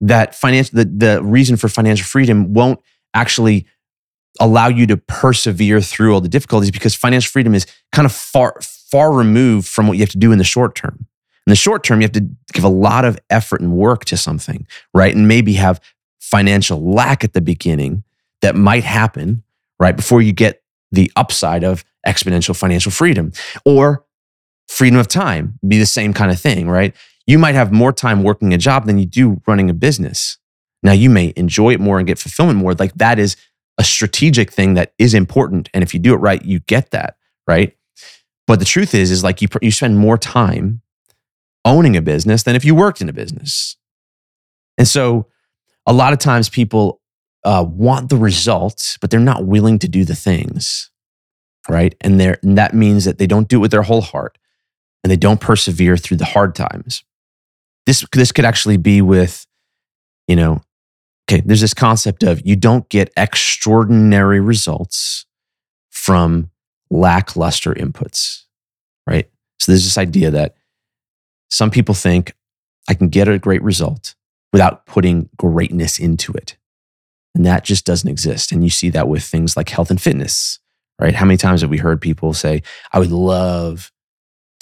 that 0.00 0.34
financial 0.34 0.76
the, 0.76 0.84
the 0.84 1.22
reason 1.22 1.56
for 1.56 1.68
financial 1.68 2.04
freedom 2.04 2.52
won't 2.52 2.80
actually 3.14 3.66
allow 4.40 4.68
you 4.68 4.86
to 4.86 4.96
persevere 4.96 5.80
through 5.80 6.12
all 6.12 6.20
the 6.20 6.28
difficulties 6.28 6.70
because 6.70 6.94
financial 6.94 7.30
freedom 7.30 7.54
is 7.54 7.66
kind 7.92 8.04
of 8.04 8.12
far 8.12 8.58
far 8.60 9.12
removed 9.12 9.66
from 9.66 9.86
what 9.86 9.94
you 9.94 10.00
have 10.00 10.10
to 10.10 10.18
do 10.18 10.32
in 10.32 10.38
the 10.38 10.44
short 10.44 10.74
term. 10.74 11.06
In 11.46 11.50
the 11.50 11.56
short 11.56 11.82
term, 11.82 12.00
you 12.00 12.04
have 12.04 12.12
to 12.12 12.28
give 12.52 12.64
a 12.64 12.68
lot 12.68 13.04
of 13.04 13.18
effort 13.30 13.60
and 13.60 13.72
work 13.72 14.04
to 14.06 14.16
something, 14.16 14.66
right? 14.92 15.14
And 15.14 15.26
maybe 15.26 15.54
have 15.54 15.80
financial 16.20 16.92
lack 16.92 17.24
at 17.24 17.32
the 17.32 17.40
beginning 17.40 18.04
that 18.42 18.54
might 18.54 18.84
happen, 18.84 19.42
right? 19.80 19.96
Before 19.96 20.20
you 20.20 20.32
get 20.32 20.62
the 20.92 21.10
upside 21.16 21.64
of 21.64 21.84
exponential 22.06 22.56
financial 22.56 22.92
freedom 22.92 23.32
or 23.64 24.04
freedom 24.72 24.98
of 24.98 25.06
time, 25.06 25.58
be 25.68 25.78
the 25.78 25.84
same 25.84 26.14
kind 26.14 26.30
of 26.30 26.40
thing, 26.40 26.66
right? 26.66 26.96
You 27.26 27.38
might 27.38 27.54
have 27.54 27.72
more 27.72 27.92
time 27.92 28.22
working 28.22 28.54
a 28.54 28.58
job 28.58 28.86
than 28.86 28.98
you 28.98 29.04
do 29.04 29.40
running 29.46 29.68
a 29.68 29.74
business. 29.74 30.38
Now, 30.82 30.92
you 30.92 31.10
may 31.10 31.34
enjoy 31.36 31.74
it 31.74 31.80
more 31.80 31.98
and 31.98 32.06
get 32.06 32.18
fulfillment 32.18 32.58
more. 32.58 32.72
Like 32.72 32.94
that 32.94 33.18
is 33.18 33.36
a 33.76 33.84
strategic 33.84 34.50
thing 34.50 34.74
that 34.74 34.94
is 34.98 35.12
important. 35.12 35.68
And 35.74 35.82
if 35.82 35.92
you 35.92 36.00
do 36.00 36.14
it 36.14 36.18
right, 36.18 36.42
you 36.42 36.60
get 36.60 36.90
that, 36.92 37.16
right? 37.46 37.76
But 38.46 38.60
the 38.60 38.64
truth 38.64 38.94
is, 38.94 39.10
is 39.10 39.22
like 39.22 39.42
you, 39.42 39.48
you 39.60 39.70
spend 39.70 39.98
more 39.98 40.16
time 40.16 40.80
owning 41.66 41.94
a 41.94 42.02
business 42.02 42.42
than 42.42 42.56
if 42.56 42.64
you 42.64 42.74
worked 42.74 43.02
in 43.02 43.10
a 43.10 43.12
business. 43.12 43.76
And 44.78 44.88
so 44.88 45.26
a 45.86 45.92
lot 45.92 46.14
of 46.14 46.18
times 46.18 46.48
people 46.48 47.02
uh, 47.44 47.64
want 47.68 48.08
the 48.08 48.16
results, 48.16 48.96
but 49.02 49.10
they're 49.10 49.20
not 49.20 49.44
willing 49.44 49.78
to 49.80 49.88
do 49.88 50.06
the 50.06 50.16
things, 50.16 50.90
right? 51.68 51.94
And, 52.00 52.18
they're, 52.18 52.38
and 52.42 52.56
that 52.56 52.74
means 52.74 53.04
that 53.04 53.18
they 53.18 53.26
don't 53.26 53.48
do 53.48 53.58
it 53.58 53.60
with 53.60 53.70
their 53.70 53.82
whole 53.82 54.00
heart 54.00 54.38
and 55.02 55.10
they 55.10 55.16
don't 55.16 55.40
persevere 55.40 55.96
through 55.96 56.16
the 56.18 56.24
hard 56.24 56.54
times. 56.54 57.04
This, 57.86 58.04
this 58.12 58.32
could 58.32 58.44
actually 58.44 58.76
be 58.76 59.02
with, 59.02 59.46
you 60.28 60.36
know, 60.36 60.62
okay, 61.28 61.42
there's 61.44 61.60
this 61.60 61.74
concept 61.74 62.22
of 62.22 62.46
you 62.46 62.56
don't 62.56 62.88
get 62.88 63.12
extraordinary 63.16 64.40
results 64.40 65.26
from 65.90 66.50
lackluster 66.90 67.74
inputs, 67.74 68.44
right? 69.06 69.28
So 69.60 69.72
there's 69.72 69.84
this 69.84 69.98
idea 69.98 70.30
that 70.30 70.56
some 71.50 71.70
people 71.70 71.94
think 71.94 72.34
I 72.88 72.94
can 72.94 73.08
get 73.08 73.28
a 73.28 73.38
great 73.38 73.62
result 73.62 74.14
without 74.52 74.86
putting 74.86 75.28
greatness 75.36 75.98
into 75.98 76.32
it. 76.32 76.56
And 77.34 77.46
that 77.46 77.64
just 77.64 77.86
doesn't 77.86 78.08
exist. 78.08 78.52
And 78.52 78.64
you 78.64 78.70
see 78.70 78.90
that 78.90 79.06
with 79.06 79.22
things 79.22 79.56
like 79.56 79.68
health 79.68 79.90
and 79.90 80.00
fitness, 80.00 80.58
right? 81.00 81.14
How 81.14 81.24
many 81.24 81.36
times 81.36 81.60
have 81.60 81.70
we 81.70 81.78
heard 81.78 82.00
people 82.00 82.34
say, 82.34 82.62
I 82.92 82.98
would 82.98 83.12
love 83.12 83.91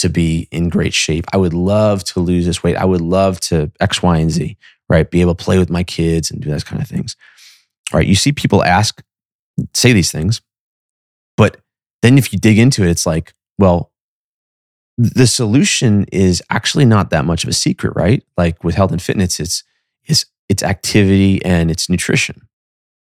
to 0.00 0.08
be 0.08 0.48
in 0.50 0.68
great 0.68 0.94
shape. 0.94 1.26
I 1.32 1.36
would 1.36 1.54
love 1.54 2.04
to 2.04 2.20
lose 2.20 2.46
this 2.46 2.62
weight. 2.62 2.76
I 2.76 2.84
would 2.84 3.00
love 3.00 3.38
to 3.40 3.70
X, 3.80 4.02
Y, 4.02 4.18
and 4.18 4.30
Z, 4.30 4.56
right? 4.88 5.10
Be 5.10 5.20
able 5.20 5.34
to 5.34 5.44
play 5.44 5.58
with 5.58 5.70
my 5.70 5.82
kids 5.82 6.30
and 6.30 6.40
do 6.40 6.50
those 6.50 6.64
kind 6.64 6.80
of 6.80 6.88
things. 6.88 7.16
All 7.92 7.98
right. 7.98 8.06
You 8.06 8.14
see 8.14 8.32
people 8.32 8.64
ask, 8.64 9.02
say 9.74 9.92
these 9.92 10.10
things, 10.10 10.40
but 11.36 11.58
then 12.02 12.16
if 12.16 12.32
you 12.32 12.38
dig 12.38 12.58
into 12.58 12.82
it, 12.82 12.90
it's 12.90 13.06
like, 13.06 13.34
well, 13.58 13.92
the 14.96 15.26
solution 15.26 16.06
is 16.12 16.42
actually 16.50 16.84
not 16.84 17.10
that 17.10 17.24
much 17.24 17.44
of 17.44 17.50
a 17.50 17.54
secret, 17.54 17.92
right? 17.94 18.22
Like 18.36 18.62
with 18.64 18.74
health 18.74 18.92
and 18.92 19.00
fitness, 19.00 19.40
it's 19.40 19.64
it's 20.04 20.26
it's 20.48 20.62
activity 20.62 21.42
and 21.44 21.70
it's 21.70 21.88
nutrition, 21.88 22.48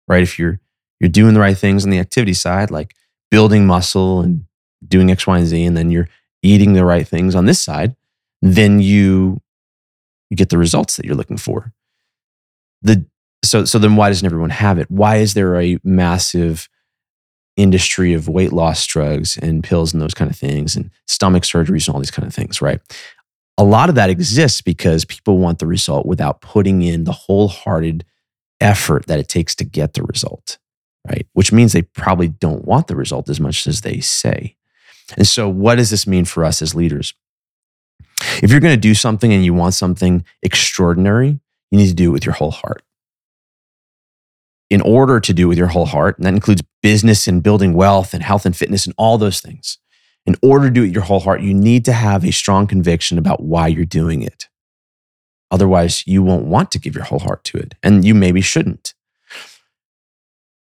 right? 0.08 0.22
If 0.22 0.38
you're 0.38 0.60
you're 1.00 1.10
doing 1.10 1.34
the 1.34 1.40
right 1.40 1.58
things 1.58 1.84
on 1.84 1.90
the 1.90 2.00
activity 2.00 2.34
side, 2.34 2.70
like 2.70 2.96
building 3.32 3.66
muscle 3.66 4.22
and 4.22 4.46
doing 4.88 5.10
X, 5.10 5.26
Y, 5.26 5.38
and 5.38 5.48
Z, 5.48 5.64
and 5.64 5.76
then 5.76 5.90
you're 5.90 6.08
eating 6.44 6.74
the 6.74 6.86
right 6.86 7.08
things 7.08 7.36
on 7.36 7.46
this 7.46 7.62
side, 7.62 7.96
then 8.42 8.80
you 8.80 9.42
you 10.30 10.38
get 10.38 10.50
the 10.50 10.58
results 10.58 10.96
that 10.96 11.06
you're 11.06 11.16
looking 11.16 11.38
for. 11.38 11.74
The 12.82 13.06
so 13.44 13.66
so 13.66 13.80
then 13.80 13.96
why 13.96 14.10
doesn't 14.10 14.26
everyone 14.26 14.50
have 14.50 14.78
it? 14.78 14.90
Why 14.90 15.18
is 15.18 15.34
there 15.34 15.60
a 15.60 15.78
massive 15.84 16.70
industry 17.58 18.14
of 18.14 18.28
weight 18.28 18.54
loss 18.54 18.86
drugs 18.86 19.38
and 19.38 19.64
pills 19.64 19.94
and 19.94 20.02
those 20.02 20.14
kind 20.14 20.32
of 20.32 20.38
things 20.38 20.76
and 20.76 20.90
stomach 21.08 21.44
surgeries 21.44 21.88
and 21.88 21.96
all 21.96 22.02
these 22.02 22.12
kind 22.12 22.28
of 22.28 22.34
things, 22.34 22.62
right? 22.62 22.80
A 23.58 23.64
lot 23.64 23.90
of 23.90 23.96
that 23.96 24.10
exists 24.10 24.62
because 24.62 25.06
people 25.06 25.38
want 25.38 25.60
the 25.60 25.68
result 25.68 26.06
without 26.06 26.42
putting 26.42 26.82
in 26.82 27.04
the 27.04 27.12
wholehearted 27.12 28.06
effort 28.60 29.06
that 29.08 29.20
it 29.20 29.28
takes 29.28 29.54
to 29.56 29.66
get 29.66 29.94
the 29.94 30.04
result, 30.04 30.58
right? 31.08 31.28
Which 31.34 31.52
means 31.52 31.74
they 31.74 31.82
probably 31.82 32.30
don't 32.30 32.66
want 32.66 32.88
the 32.88 32.96
result 32.96 33.30
as 33.30 33.40
much 33.40 33.68
as 33.68 33.82
they 33.82 34.00
say. 34.00 34.56
And 35.18 35.28
so, 35.28 35.48
what 35.50 35.76
does 35.76 35.90
this 35.90 36.08
mean 36.08 36.26
for 36.26 36.44
us 36.46 36.62
as 36.62 36.76
leaders? 36.76 37.14
If 38.42 38.52
you're 38.52 38.60
going 38.60 38.76
to 38.76 38.80
do 38.80 38.94
something 38.94 39.34
and 39.34 39.44
you 39.44 39.54
want 39.54 39.74
something 39.74 40.26
extraordinary, 40.44 41.40
you 41.72 41.78
need 41.78 41.88
to 41.88 41.94
do 41.94 42.10
it 42.10 42.14
with 42.14 42.26
your 42.26 42.36
whole 42.36 42.52
heart. 42.52 42.84
In 44.70 44.82
order 44.82 45.20
to 45.20 45.34
do 45.34 45.46
it 45.46 45.50
with 45.50 45.58
your 45.58 45.68
whole 45.68 45.86
heart, 45.86 46.18
and 46.18 46.26
that 46.26 46.34
includes 46.34 46.64
business 46.82 47.28
and 47.28 47.44
building 47.44 47.74
wealth 47.74 48.14
and 48.14 48.24
health 48.24 48.46
and 48.46 48.56
fitness 48.56 48.86
and 48.86 48.96
all 48.98 49.18
those 49.18 49.42
things. 49.42 49.78
In 50.26 50.36
order 50.42 50.68
to 50.68 50.74
do 50.74 50.84
it 50.84 50.88
with 50.88 50.94
your 50.94 51.04
whole 51.04 51.20
heart, 51.20 51.42
you 51.42 51.54
need 51.54 51.84
to 51.86 51.94
have 51.94 52.24
a 52.24 52.32
strong 52.32 52.68
conviction 52.68 53.18
about 53.18 53.42
why 53.42 53.68
you're 53.68 53.86
doing 53.86 54.22
it. 54.22 54.48
Otherwise, 55.50 56.06
you 56.08 56.24
won't 56.24 56.46
want 56.46 56.72
to 56.72 56.80
give 56.80 56.96
your 56.96 57.04
whole 57.04 57.20
heart 57.20 57.44
to 57.46 57.58
it, 57.58 57.76
and 57.84 58.06
you 58.06 58.16
maybe 58.16 58.40
shouldn't. 58.40 58.94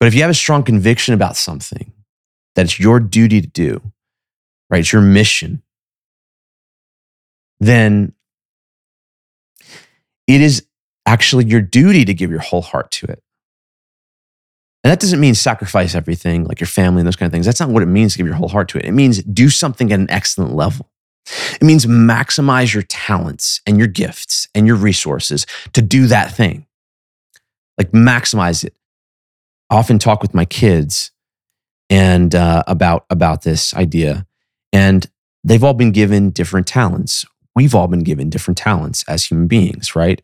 But 0.01 0.09
if 0.09 0.15
you 0.15 0.23
have 0.23 0.31
a 0.31 0.35
strong 0.35 0.65
conviction 0.65 1.15
about 1.15 1.37
something 1.37 1.93
that 2.57 2.65
it's 2.65 2.81
your 2.81 2.99
duty 3.01 3.41
to 3.41 3.47
do, 3.47 3.93
right? 4.71 4.81
It's 4.81 4.93
your 4.93 5.03
mission. 5.03 5.63
Then 7.61 8.13
it 10.27 10.41
is 10.41 10.67
actually 11.07 11.45
your 11.47 11.61
duty 11.61 12.05
to 12.05 12.15
give 12.15 12.31
your 12.31 12.41
whole 12.41 12.63
heart 12.63 12.91
to 12.93 13.07
it. 13.07 13.23
And 14.83 14.91
that 14.91 15.01
doesn't 15.01 15.21
mean 15.21 15.35
sacrifice 15.35 15.95
everything, 15.95 16.45
like 16.45 16.61
your 16.61 16.67
family 16.67 17.01
and 17.01 17.07
those 17.07 17.17
kind 17.17 17.27
of 17.27 17.33
things. 17.33 17.47
That's 17.47 17.61
not 17.61 17.71
what 17.71 17.83
it 17.83 17.87
means 17.87 18.13
to 18.13 18.19
give 18.19 18.27
your 18.27 18.37
whole 18.37 18.49
heart 18.49 18.69
to 18.71 18.79
it. 18.79 18.85
It 18.85 18.93
means 18.93 19.23
do 19.23 19.49
something 19.49 19.91
at 19.93 19.99
an 19.99 20.11
excellent 20.11 20.55
level. 20.55 20.91
It 21.55 21.63
means 21.63 21.87
maximize 21.87 22.75
your 22.75 22.83
talents 22.83 23.63
and 23.67 23.79
your 23.79 23.87
gifts 23.87 24.47
and 24.55 24.67
your 24.67 24.77
resources 24.77 25.47
to 25.73 25.81
do 25.81 26.07
that 26.09 26.33
thing. 26.35 26.67
Like 27.79 27.93
maximize 27.93 28.63
it. 28.63 28.75
I 29.71 29.77
often 29.77 29.99
talk 29.99 30.21
with 30.21 30.35
my 30.35 30.45
kids 30.45 31.13
and 31.89 32.35
uh, 32.35 32.63
about 32.67 33.07
about 33.09 33.43
this 33.43 33.75
idea 33.75 34.27
and 34.75 35.07
they've 35.45 35.63
all 35.63 35.73
been 35.73 35.93
given 35.93 36.31
different 36.31 36.67
talents. 36.67 37.25
We've 37.55 37.77
all 37.77 37.87
been 37.87 38.03
given 38.03 38.29
different 38.29 38.59
talents 38.59 39.05
as 39.07 39.25
human 39.25 39.47
beings, 39.47 39.95
right? 39.95 40.21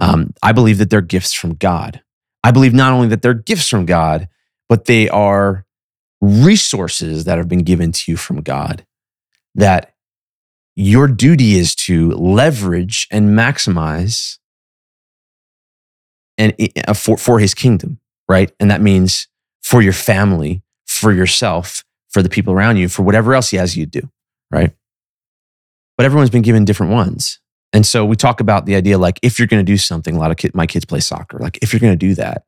Um, 0.00 0.32
I 0.42 0.52
believe 0.52 0.78
that 0.78 0.88
they're 0.88 1.02
gifts 1.02 1.34
from 1.34 1.54
God. 1.54 2.02
I 2.42 2.50
believe 2.52 2.72
not 2.72 2.94
only 2.94 3.08
that 3.08 3.20
they're 3.20 3.34
gifts 3.34 3.68
from 3.68 3.84
God, 3.84 4.28
but 4.68 4.86
they 4.86 5.10
are 5.10 5.66
resources 6.22 7.24
that 7.26 7.36
have 7.36 7.48
been 7.48 7.64
given 7.64 7.92
to 7.92 8.10
you 8.10 8.16
from 8.16 8.40
God 8.40 8.86
that 9.54 9.94
your 10.74 11.06
duty 11.06 11.58
is 11.58 11.74
to 11.74 12.12
leverage 12.12 13.06
and 13.10 13.38
maximize 13.38 14.38
and 16.38 16.54
uh, 16.88 16.94
for, 16.94 17.18
for 17.18 17.38
his 17.38 17.52
kingdom, 17.52 18.00
right? 18.26 18.50
And 18.58 18.70
that 18.70 18.80
means 18.80 19.28
for 19.60 19.82
your 19.82 19.92
family, 19.92 20.62
for 20.86 21.12
yourself, 21.12 21.84
for 22.12 22.22
the 22.22 22.28
people 22.28 22.52
around 22.52 22.76
you, 22.76 22.88
for 22.88 23.02
whatever 23.02 23.34
else 23.34 23.50
he 23.50 23.56
has 23.56 23.76
you 23.76 23.86
do, 23.86 24.08
right? 24.50 24.72
But 25.96 26.06
everyone's 26.06 26.30
been 26.30 26.42
given 26.42 26.64
different 26.64 26.92
ones. 26.92 27.40
And 27.72 27.86
so 27.86 28.04
we 28.04 28.16
talk 28.16 28.40
about 28.40 28.66
the 28.66 28.74
idea 28.74 28.98
like 28.98 29.18
if 29.22 29.38
you're 29.38 29.48
going 29.48 29.64
to 29.64 29.72
do 29.72 29.78
something, 29.78 30.14
a 30.14 30.18
lot 30.18 30.30
of 30.30 30.36
kid, 30.36 30.54
my 30.54 30.66
kids 30.66 30.84
play 30.84 31.00
soccer. 31.00 31.38
Like 31.38 31.58
if 31.62 31.72
you're 31.72 31.80
going 31.80 31.98
to 31.98 32.06
do 32.06 32.14
that, 32.14 32.44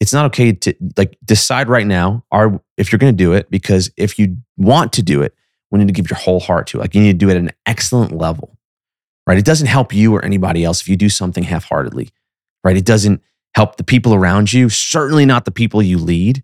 it's 0.00 0.12
not 0.12 0.26
okay 0.26 0.52
to 0.52 0.74
like 0.96 1.16
decide 1.24 1.68
right 1.68 1.86
now 1.86 2.24
are 2.30 2.60
if 2.76 2.92
you're 2.92 2.98
going 2.98 3.12
to 3.12 3.16
do 3.16 3.32
it 3.32 3.50
because 3.50 3.90
if 3.96 4.18
you 4.18 4.36
want 4.56 4.92
to 4.92 5.02
do 5.02 5.22
it 5.22 5.34
we 5.70 5.78
need 5.78 5.88
to 5.88 5.94
give 5.94 6.10
your 6.10 6.18
whole 6.18 6.40
heart 6.40 6.66
to 6.66 6.78
it 6.78 6.80
like 6.80 6.94
you 6.94 7.00
need 7.00 7.18
to 7.18 7.26
do 7.26 7.28
it 7.28 7.36
at 7.36 7.42
an 7.42 7.52
excellent 7.66 8.12
level 8.12 8.56
right 9.26 9.38
it 9.38 9.44
doesn't 9.44 9.66
help 9.66 9.94
you 9.94 10.14
or 10.14 10.24
anybody 10.24 10.64
else 10.64 10.80
if 10.80 10.88
you 10.88 10.96
do 10.96 11.08
something 11.08 11.42
half-heartedly 11.42 12.10
right 12.62 12.76
it 12.76 12.84
doesn't 12.84 13.22
help 13.54 13.76
the 13.76 13.84
people 13.84 14.14
around 14.14 14.52
you 14.52 14.68
certainly 14.68 15.24
not 15.24 15.44
the 15.44 15.50
people 15.50 15.82
you 15.82 15.96
lead 15.96 16.42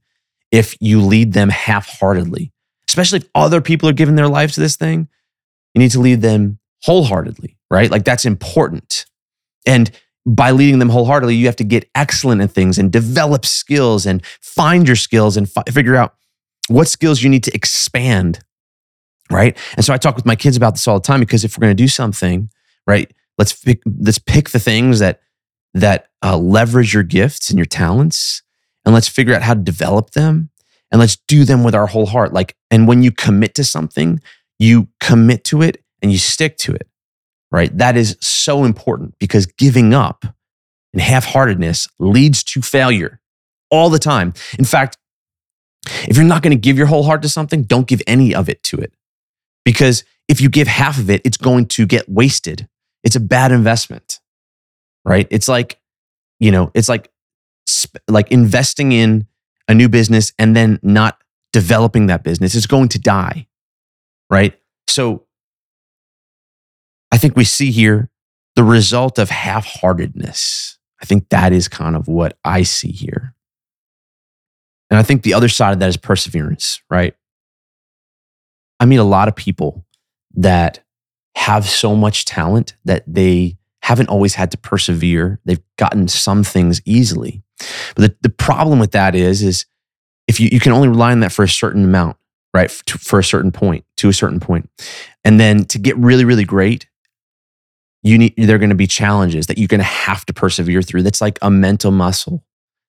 if 0.51 0.77
you 0.81 1.01
lead 1.01 1.33
them 1.33 1.49
half-heartedly 1.49 2.53
especially 2.89 3.19
if 3.19 3.29
other 3.35 3.61
people 3.61 3.89
are 3.89 3.95
giving 3.95 4.17
their 4.17 4.29
lives 4.29 4.55
to 4.55 4.61
this 4.61 4.77
thing 4.77 5.09
you 5.75 5.79
need 5.79 5.91
to 5.91 6.01
lead 6.01 6.21
them 6.21 6.59
wholeheartedly 6.85 7.57
right 7.71 7.91
like 7.91 8.05
that's 8.05 8.25
important 8.25 9.07
and 9.67 9.91
by 10.27 10.51
leading 10.51 10.79
them 10.79 10.91
wholeheartedly, 10.91 11.35
you 11.35 11.47
have 11.47 11.57
to 11.57 11.65
get 11.65 11.89
excellent 11.95 12.43
in 12.43 12.49
things 12.49 12.79
and 12.79 12.93
develop 12.93 13.47
skills 13.47 14.07
and 14.07 14.25
find 14.41 14.87
your 14.87 14.97
skills 14.97 15.37
and 15.37 15.51
fi- 15.51 15.63
figure 15.71 15.97
out 15.97 16.15
what 16.69 16.89
skills 16.89 17.23
you 17.23 17.29
need 17.31 17.45
to 17.45 17.55
expand. 17.55 18.41
Right. 19.31 19.57
And 19.77 19.85
so 19.85 19.95
I 19.95 19.97
talk 19.97 20.17
with 20.17 20.27
my 20.27 20.37
kids 20.37 20.57
about 20.57 20.75
this 20.75 20.87
all 20.87 20.99
the 20.99 21.07
time 21.07 21.21
because 21.21 21.45
if 21.45 21.57
we're 21.57 21.63
going 21.63 21.77
to 21.77 21.83
do 21.83 21.89
something, 21.89 22.51
right, 22.87 23.11
let's 23.39 23.53
pick, 23.53 23.81
let's 23.87 24.19
pick 24.19 24.51
the 24.51 24.59
things 24.59 24.99
that 24.99 25.21
that 25.73 26.09
uh, 26.25 26.37
leverage 26.37 26.93
your 26.93 27.05
gifts 27.05 27.49
and 27.49 27.59
your 27.59 27.67
talents, 27.67 28.43
and 28.91 28.95
let's 28.95 29.09
figure 29.09 29.35
out 29.35 29.43
how 29.43 29.55
to 29.55 29.61
develop 29.61 30.11
them, 30.11 30.51
and 30.91 30.99
let's 31.01 31.17
do 31.29 31.45
them 31.45 31.65
with 31.65 31.75
our 31.75 31.87
whole 31.87 32.07
heart. 32.07 32.33
Like, 32.33 32.57
and 32.71 32.89
when 32.89 33.03
you 33.03 33.13
commit 33.13 33.55
to 33.55 33.65
something, 33.65 34.21
you 34.59 34.89
commit 35.01 35.45
to 35.45 35.63
it 35.63 35.83
and 36.03 36.11
you 36.11 36.19
stick 36.19 36.57
to 36.59 36.75
it 36.75 36.91
right? 37.51 37.77
That 37.77 37.97
is 37.97 38.17
so 38.21 38.65
important 38.65 39.19
because 39.19 39.47
giving 39.47 39.93
up 39.95 40.25
and 40.93 41.03
half 41.03 41.25
heartedness 41.25 41.89
leads 41.99 42.43
to 42.45 42.63
failure 42.63 43.21
all 43.71 43.91
the 43.91 43.99
time. 43.99 44.35
In 44.59 44.65
fact, 44.65 44.97
if 46.09 46.17
you're 46.17 46.27
not 46.27 46.43
going 46.43 46.57
to 46.57 46.61
give 46.61 46.77
your 46.77 46.87
whole 46.87 47.05
heart 47.05 47.23
to 47.23 47.29
something, 47.29 47.63
don't 47.63 47.87
give 47.87 48.03
any 48.07 48.35
of 48.35 48.49
it 48.49 48.63
to 48.65 48.77
it. 48.77 48.93
Because 49.65 50.05
if 50.29 50.41
you 50.41 50.49
give 50.49 50.69
half 50.69 50.99
of 50.99 51.11
it, 51.11 51.23
it's 51.25 51.37
going 51.37 51.67
to 51.67 51.87
get 51.87 52.09
wasted. 52.09 52.69
It's 53.03 53.17
a 53.17 53.21
bad 53.21 53.53
investment, 53.53 54.21
right? 55.05 55.27
It's 55.31 55.49
like, 55.49 55.81
you 56.39 56.51
know, 56.51 56.71
it's 56.75 56.89
like, 56.89 57.11
like 58.09 58.31
investing 58.31 58.93
in 58.93 59.27
a 59.69 59.75
new 59.75 59.89
business 59.89 60.33
and 60.39 60.57
then 60.57 60.79
not 60.83 61.19
developing 61.53 62.07
that 62.07 62.23
business. 62.23 62.55
It's 62.55 62.67
going 62.67 62.89
to 62.91 62.99
die, 62.99 63.47
right? 64.29 64.59
So 64.89 65.27
I 67.13 67.19
think 67.19 67.37
we 67.37 67.45
see 67.45 67.71
here 67.71 68.11
the 68.57 68.65
result 68.65 69.19
of 69.19 69.31
half 69.31 69.65
heartedness. 69.65 70.79
I 71.03 71.07
think 71.07 71.29
that 71.31 71.53
is 71.53 71.69
kind 71.69 71.97
of 71.97 72.09
what 72.09 72.39
I 72.45 72.63
see 72.63 72.93
here. 72.93 73.35
And 74.91 74.99
I 74.99 75.03
think 75.03 75.23
the 75.23 75.35
other 75.35 75.49
side 75.49 75.73
of 75.73 75.79
that 75.81 75.89
is 75.89 75.97
perseverance, 75.97 76.81
right? 76.91 77.15
I 78.81 78.87
meet 78.87 78.97
a 78.97 79.05
lot 79.05 79.29
of 79.29 79.37
people 79.37 79.87
that 80.35 80.83
have 81.37 81.69
so 81.69 81.95
much 81.95 82.25
talent 82.25 82.75
that 82.85 83.05
they 83.07 83.57
haven't 83.83 84.09
always 84.09 84.35
had 84.35 84.51
to 84.51 84.59
persevere. 84.59 85.41
They've 85.45 85.63
gotten 85.77 86.09
some 86.09 86.45
things 86.45 86.81
easily. 86.85 87.43
But 87.95 88.03
the, 88.03 88.17
the 88.23 88.31
problem 88.31 88.79
with 88.79 88.93
that 88.93 89.15
is, 89.15 89.43
is 89.43 89.67
if 90.29 90.41
you, 90.41 90.49
you 90.53 90.61
can 90.61 90.73
only 90.73 90.89
rely 90.89 91.13
on 91.13 91.21
that 91.21 91.33
for 91.33 91.43
a 91.43 91.49
certain 91.49 91.85
amount, 91.85 92.17
right? 92.55 92.71
For, 92.71 92.99
for 92.99 93.19
a 93.19 93.25
certain 93.25 93.53
point, 93.53 93.85
to 93.99 94.09
a 94.09 94.13
certain 94.13 94.41
point. 94.41 94.71
And 95.25 95.39
then 95.39 95.65
to 95.67 95.79
get 95.79 95.97
really, 95.97 96.25
really 96.25 96.45
great, 96.45 96.87
you 98.03 98.19
need 98.19 98.35
there 98.37 98.57
are 98.57 98.59
going 98.59 98.71
to 98.71 98.77
be 98.77 98.87
challenges 98.87 99.47
that 99.47 99.59
you're 99.59 99.69
going 99.69 99.79
to 99.79 99.85
have 99.85 100.25
to 100.27 100.33
persevere 100.33 100.83
through 100.83 101.03
that's 101.03 101.21
like 101.21 101.39
a 101.43 101.51
mental 101.51 101.91
muscle 101.91 102.45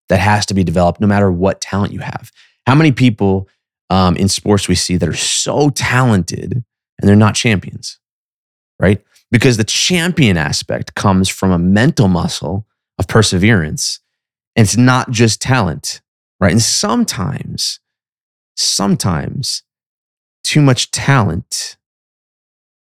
that 0.09 0.19
has 0.19 0.45
to 0.45 0.53
be 0.53 0.63
developed 0.63 0.99
no 1.01 1.07
matter 1.07 1.31
what 1.31 1.61
talent 1.61 1.93
you 1.93 1.99
have 1.99 2.31
how 2.65 2.75
many 2.75 2.91
people 2.91 3.47
um, 3.89 4.15
in 4.15 4.29
sports 4.29 4.67
we 4.67 4.75
see 4.75 4.97
that 4.97 5.09
are 5.09 5.13
so 5.13 5.69
talented 5.69 6.53
and 6.53 7.09
they're 7.09 7.15
not 7.15 7.35
champions 7.35 7.99
right 8.79 9.03
because 9.31 9.57
the 9.57 9.63
champion 9.63 10.37
aspect 10.37 10.95
comes 10.95 11.29
from 11.29 11.51
a 11.51 11.59
mental 11.59 12.07
muscle 12.07 12.65
of 12.97 13.07
perseverance 13.07 13.99
and 14.55 14.65
it's 14.65 14.77
not 14.77 15.11
just 15.11 15.41
talent 15.41 16.01
right 16.39 16.51
and 16.51 16.61
sometimes 16.61 17.79
sometimes 18.55 19.63
too 20.43 20.61
much 20.61 20.91
talent 20.91 21.77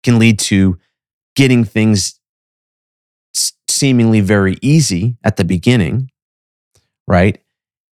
can 0.03 0.19
lead 0.19 0.39
to 0.39 0.79
getting 1.35 1.65
things 1.65 2.21
seemingly 3.77 4.21
very 4.21 4.57
easy 4.63 5.17
at 5.23 5.37
the 5.37 5.45
beginning, 5.45 6.11
right? 7.07 7.39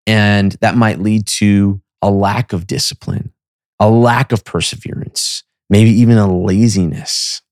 And 0.07 0.53
that 0.61 0.77
might 0.77 1.01
lead 1.01 1.27
to 1.39 1.81
a 2.03 2.11
lack 2.11 2.53
of 2.53 2.67
discipline, 2.67 3.33
a 3.79 3.89
lack 3.89 4.33
of 4.33 4.45
perseverance, 4.45 5.43
maybe 5.71 5.91
even 5.91 6.19
a 6.19 6.33
laziness. 6.33 7.43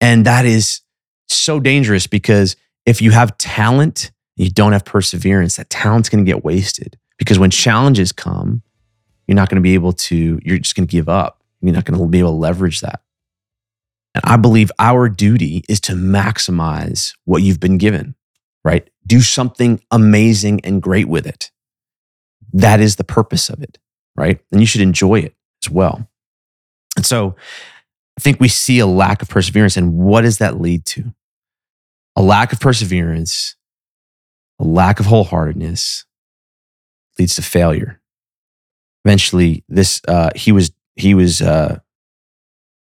And 0.00 0.24
that 0.24 0.46
is 0.46 0.80
so 1.28 1.60
dangerous 1.60 2.06
because 2.06 2.56
if 2.86 3.02
you 3.02 3.10
have 3.10 3.36
talent, 3.38 4.10
you 4.36 4.50
don't 4.50 4.72
have 4.72 4.84
perseverance, 4.84 5.56
that 5.56 5.70
talent's 5.70 6.08
going 6.08 6.24
to 6.24 6.28
get 6.28 6.44
wasted 6.44 6.98
because 7.18 7.38
when 7.38 7.50
challenges 7.50 8.12
come, 8.12 8.62
you're 9.26 9.36
not 9.36 9.48
going 9.48 9.56
to 9.56 9.62
be 9.62 9.74
able 9.74 9.92
to, 9.92 10.38
you're 10.42 10.58
just 10.58 10.74
going 10.74 10.86
to 10.86 10.90
give 10.90 11.08
up. 11.08 11.42
You're 11.60 11.74
not 11.74 11.84
going 11.84 11.98
to 11.98 12.06
be 12.06 12.18
able 12.18 12.32
to 12.32 12.36
leverage 12.36 12.80
that. 12.80 13.00
And 14.14 14.22
I 14.24 14.36
believe 14.36 14.70
our 14.78 15.08
duty 15.08 15.64
is 15.68 15.80
to 15.82 15.92
maximize 15.92 17.14
what 17.24 17.42
you've 17.42 17.60
been 17.60 17.78
given, 17.78 18.14
right? 18.64 18.88
Do 19.06 19.20
something 19.20 19.80
amazing 19.90 20.60
and 20.64 20.82
great 20.82 21.08
with 21.08 21.26
it. 21.26 21.50
That 22.52 22.80
is 22.80 22.96
the 22.96 23.04
purpose 23.04 23.48
of 23.48 23.62
it, 23.62 23.78
right? 24.14 24.38
And 24.52 24.60
you 24.60 24.66
should 24.66 24.82
enjoy 24.82 25.20
it 25.20 25.34
as 25.64 25.70
well. 25.70 26.08
And 26.96 27.04
so 27.04 27.34
I 28.16 28.20
think 28.20 28.38
we 28.38 28.48
see 28.48 28.78
a 28.78 28.86
lack 28.86 29.22
of 29.22 29.28
perseverance. 29.28 29.76
And 29.76 29.94
what 29.94 30.20
does 30.20 30.38
that 30.38 30.60
lead 30.60 30.84
to? 30.86 31.12
A 32.14 32.22
lack 32.22 32.52
of 32.52 32.60
perseverance, 32.60 33.56
a 34.58 34.64
lack 34.64 35.00
of 35.00 35.06
wholeheartedness 35.06 36.04
leads 37.18 37.34
to 37.36 37.42
failure. 37.42 38.00
Eventually, 39.04 39.64
this 39.68 40.00
uh, 40.08 40.30
he 40.34 40.52
was 40.52 40.72
he 40.96 41.14
was 41.14 41.42
uh, 41.42 41.78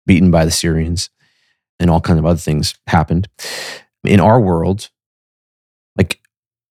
beaten 0.06 0.30
by 0.30 0.44
the 0.44 0.50
Syrians, 0.50 1.10
and 1.78 1.90
all 1.90 2.00
kinds 2.00 2.18
of 2.18 2.26
other 2.26 2.38
things 2.38 2.74
happened. 2.86 3.28
In 4.04 4.20
our 4.20 4.40
world, 4.40 4.90
like 5.96 6.20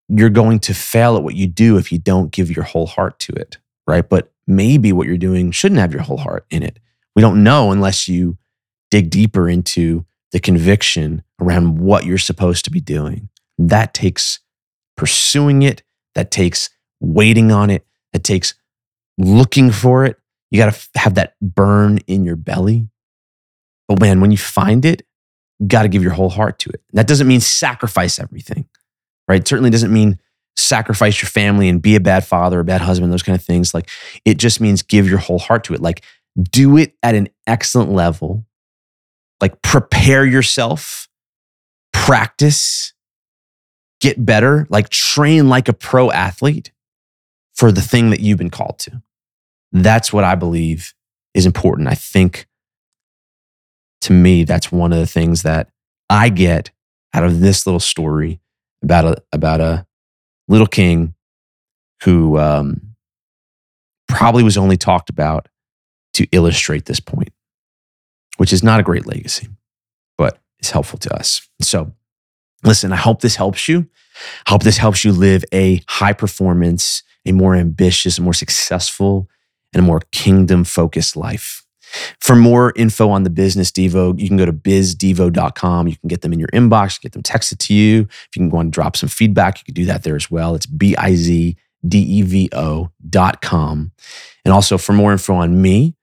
you're 0.07 0.29
going 0.29 0.59
to 0.59 0.73
fail 0.73 1.17
at 1.17 1.23
what 1.23 1.35
you 1.35 1.47
do 1.47 1.77
if 1.77 1.91
you 1.91 1.97
don't 1.97 2.31
give 2.31 2.55
your 2.55 2.63
whole 2.63 2.85
heart 2.85 3.19
to 3.19 3.33
it, 3.33 3.57
right? 3.87 4.07
But 4.07 4.31
maybe 4.47 4.93
what 4.93 5.07
you're 5.07 5.17
doing 5.17 5.51
shouldn't 5.51 5.81
have 5.81 5.91
your 5.91 6.03
whole 6.03 6.17
heart 6.17 6.45
in 6.49 6.63
it. 6.63 6.79
We 7.15 7.21
don't 7.21 7.43
know 7.43 7.71
unless 7.71 8.07
you 8.07 8.37
dig 8.91 9.09
deeper 9.09 9.49
into 9.49 10.05
the 10.31 10.39
conviction 10.39 11.23
around 11.41 11.79
what 11.79 12.05
you're 12.05 12.17
supposed 12.17 12.65
to 12.65 12.71
be 12.71 12.79
doing. 12.79 13.29
That 13.57 13.93
takes 13.93 14.39
pursuing 14.97 15.61
it, 15.61 15.83
that 16.15 16.31
takes 16.31 16.69
waiting 16.99 17.51
on 17.51 17.69
it, 17.69 17.85
that 18.13 18.23
takes 18.23 18.53
looking 19.17 19.71
for 19.71 20.05
it. 20.05 20.17
You 20.51 20.59
got 20.59 20.73
to 20.73 20.99
have 20.99 21.15
that 21.15 21.35
burn 21.41 21.99
in 22.07 22.23
your 22.23 22.35
belly. 22.35 22.87
But 23.87 23.99
man, 23.99 24.21
when 24.21 24.31
you 24.31 24.37
find 24.37 24.85
it, 24.85 25.03
you 25.59 25.67
got 25.67 25.83
to 25.83 25.89
give 25.89 26.03
your 26.03 26.13
whole 26.13 26.29
heart 26.29 26.59
to 26.59 26.69
it. 26.69 26.81
That 26.93 27.07
doesn't 27.07 27.27
mean 27.27 27.39
sacrifice 27.39 28.19
everything, 28.19 28.67
right? 29.27 29.41
It 29.41 29.47
certainly 29.47 29.69
doesn't 29.69 29.93
mean 29.93 30.19
sacrifice 30.57 31.21
your 31.21 31.29
family 31.29 31.67
and 31.69 31.81
be 31.81 31.95
a 31.95 31.99
bad 31.99 32.25
father, 32.25 32.59
a 32.59 32.63
bad 32.63 32.81
husband, 32.81 33.11
those 33.11 33.23
kind 33.23 33.37
of 33.37 33.43
things. 33.43 33.73
Like 33.73 33.89
it 34.23 34.37
just 34.37 34.61
means 34.61 34.81
give 34.81 35.07
your 35.09 35.19
whole 35.19 35.39
heart 35.39 35.65
to 35.65 35.73
it. 35.73 35.81
Like 35.81 36.03
do 36.51 36.77
it 36.77 36.95
at 37.03 37.15
an 37.15 37.29
excellent 37.47 37.91
level. 37.91 38.45
Like 39.41 39.61
prepare 39.61 40.25
yourself, 40.25 41.09
practice, 41.91 42.93
get 44.05 44.23
better, 44.23 44.67
like 44.69 44.89
train 44.89 45.49
like 45.49 45.67
a 45.67 45.73
pro 45.73 46.11
athlete 46.11 46.71
for 47.55 47.71
the 47.71 47.81
thing 47.81 48.11
that 48.11 48.19
you've 48.19 48.37
been 48.37 48.51
called 48.51 48.77
to. 48.77 49.01
That's 49.71 50.13
what 50.13 50.23
I 50.23 50.35
believe 50.35 50.93
is 51.33 51.47
important. 51.47 51.87
I 51.87 51.95
think 51.95 52.45
to 54.01 54.13
me, 54.13 54.43
that's 54.43 54.71
one 54.71 54.93
of 54.93 54.99
the 54.99 55.07
things 55.07 55.41
that 55.41 55.69
I 56.07 56.29
get 56.29 56.69
out 57.15 57.23
of 57.23 57.39
this 57.39 57.65
little 57.65 57.79
story 57.79 58.39
about 58.83 59.05
a 59.05 59.23
about 59.31 59.59
a 59.59 59.87
little 60.47 60.67
king 60.67 61.15
who 62.03 62.37
um, 62.37 62.95
probably 64.07 64.43
was 64.43 64.55
only 64.55 64.77
talked 64.77 65.09
about 65.09 65.47
to 66.13 66.27
illustrate 66.31 66.85
this 66.85 66.99
point, 66.99 67.33
which 68.37 68.53
is 68.53 68.61
not 68.61 68.79
a 68.79 68.83
great 68.83 69.07
legacy, 69.07 69.47
but 70.15 70.37
it's 70.59 70.69
helpful 70.69 70.99
to 70.99 71.15
us. 71.15 71.49
So, 71.59 71.91
listen, 72.65 72.91
I 72.91 72.97
hope 72.97 73.21
this 73.21 73.35
helps 73.35 73.67
you. 73.67 73.87
I 74.47 74.51
hope 74.51 74.63
this 74.63 74.77
helps 74.77 75.03
you 75.03 75.11
live 75.11 75.43
a 75.53 75.81
high 75.87 76.13
performance, 76.13 77.03
a 77.25 77.31
more 77.31 77.55
ambitious, 77.55 78.17
a 78.17 78.21
more 78.21 78.33
successful, 78.33 79.29
and 79.73 79.83
a 79.83 79.85
more 79.85 80.01
kingdom 80.11 80.63
focused 80.63 81.15
life. 81.15 81.65
For 82.19 82.35
more 82.35 82.73
info 82.75 83.09
on 83.09 83.23
the 83.23 83.29
business 83.29 83.71
Devo, 83.71 84.19
you 84.19 84.27
can 84.27 84.37
go 84.37 84.45
to 84.45 84.53
bizdevo.com. 84.53 85.87
You 85.87 85.95
can 85.95 86.07
get 86.07 86.21
them 86.21 86.33
in 86.33 86.39
your 86.39 86.49
inbox, 86.49 86.99
get 86.99 87.13
them 87.13 87.23
texted 87.23 87.59
to 87.59 87.73
you. 87.73 88.01
If 88.01 88.29
you 88.35 88.41
can 88.41 88.49
go 88.49 88.59
and 88.59 88.71
drop 88.71 88.97
some 88.97 89.09
feedback, 89.09 89.59
you 89.59 89.65
can 89.65 89.73
do 89.73 89.85
that 89.85 90.03
there 90.03 90.15
as 90.15 90.29
well. 90.31 90.55
It's 90.55 90.65
B 90.65 90.95
I 90.97 91.15
Z 91.15 91.55
D 91.87 91.97
E 91.99 92.21
V 92.23 92.49
O.com. 92.53 93.91
And 94.43 94.53
also 94.53 94.77
for 94.77 94.93
more 94.93 95.11
info 95.11 95.35
on 95.35 95.61
me, 95.61 95.95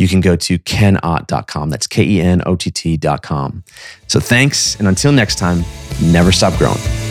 you 0.00 0.08
can 0.08 0.20
go 0.22 0.34
to 0.34 0.58
kenott.com. 0.58 1.68
That's 1.68 1.86
K 1.86 2.02
E 2.04 2.20
N 2.22 2.42
O 2.46 2.56
T 2.56 2.70
T.com. 2.70 3.62
So 4.06 4.18
thanks. 4.18 4.76
And 4.76 4.88
until 4.88 5.12
next 5.12 5.36
time, 5.36 5.62
never 6.00 6.32
stop 6.32 6.56
growing. 6.58 7.09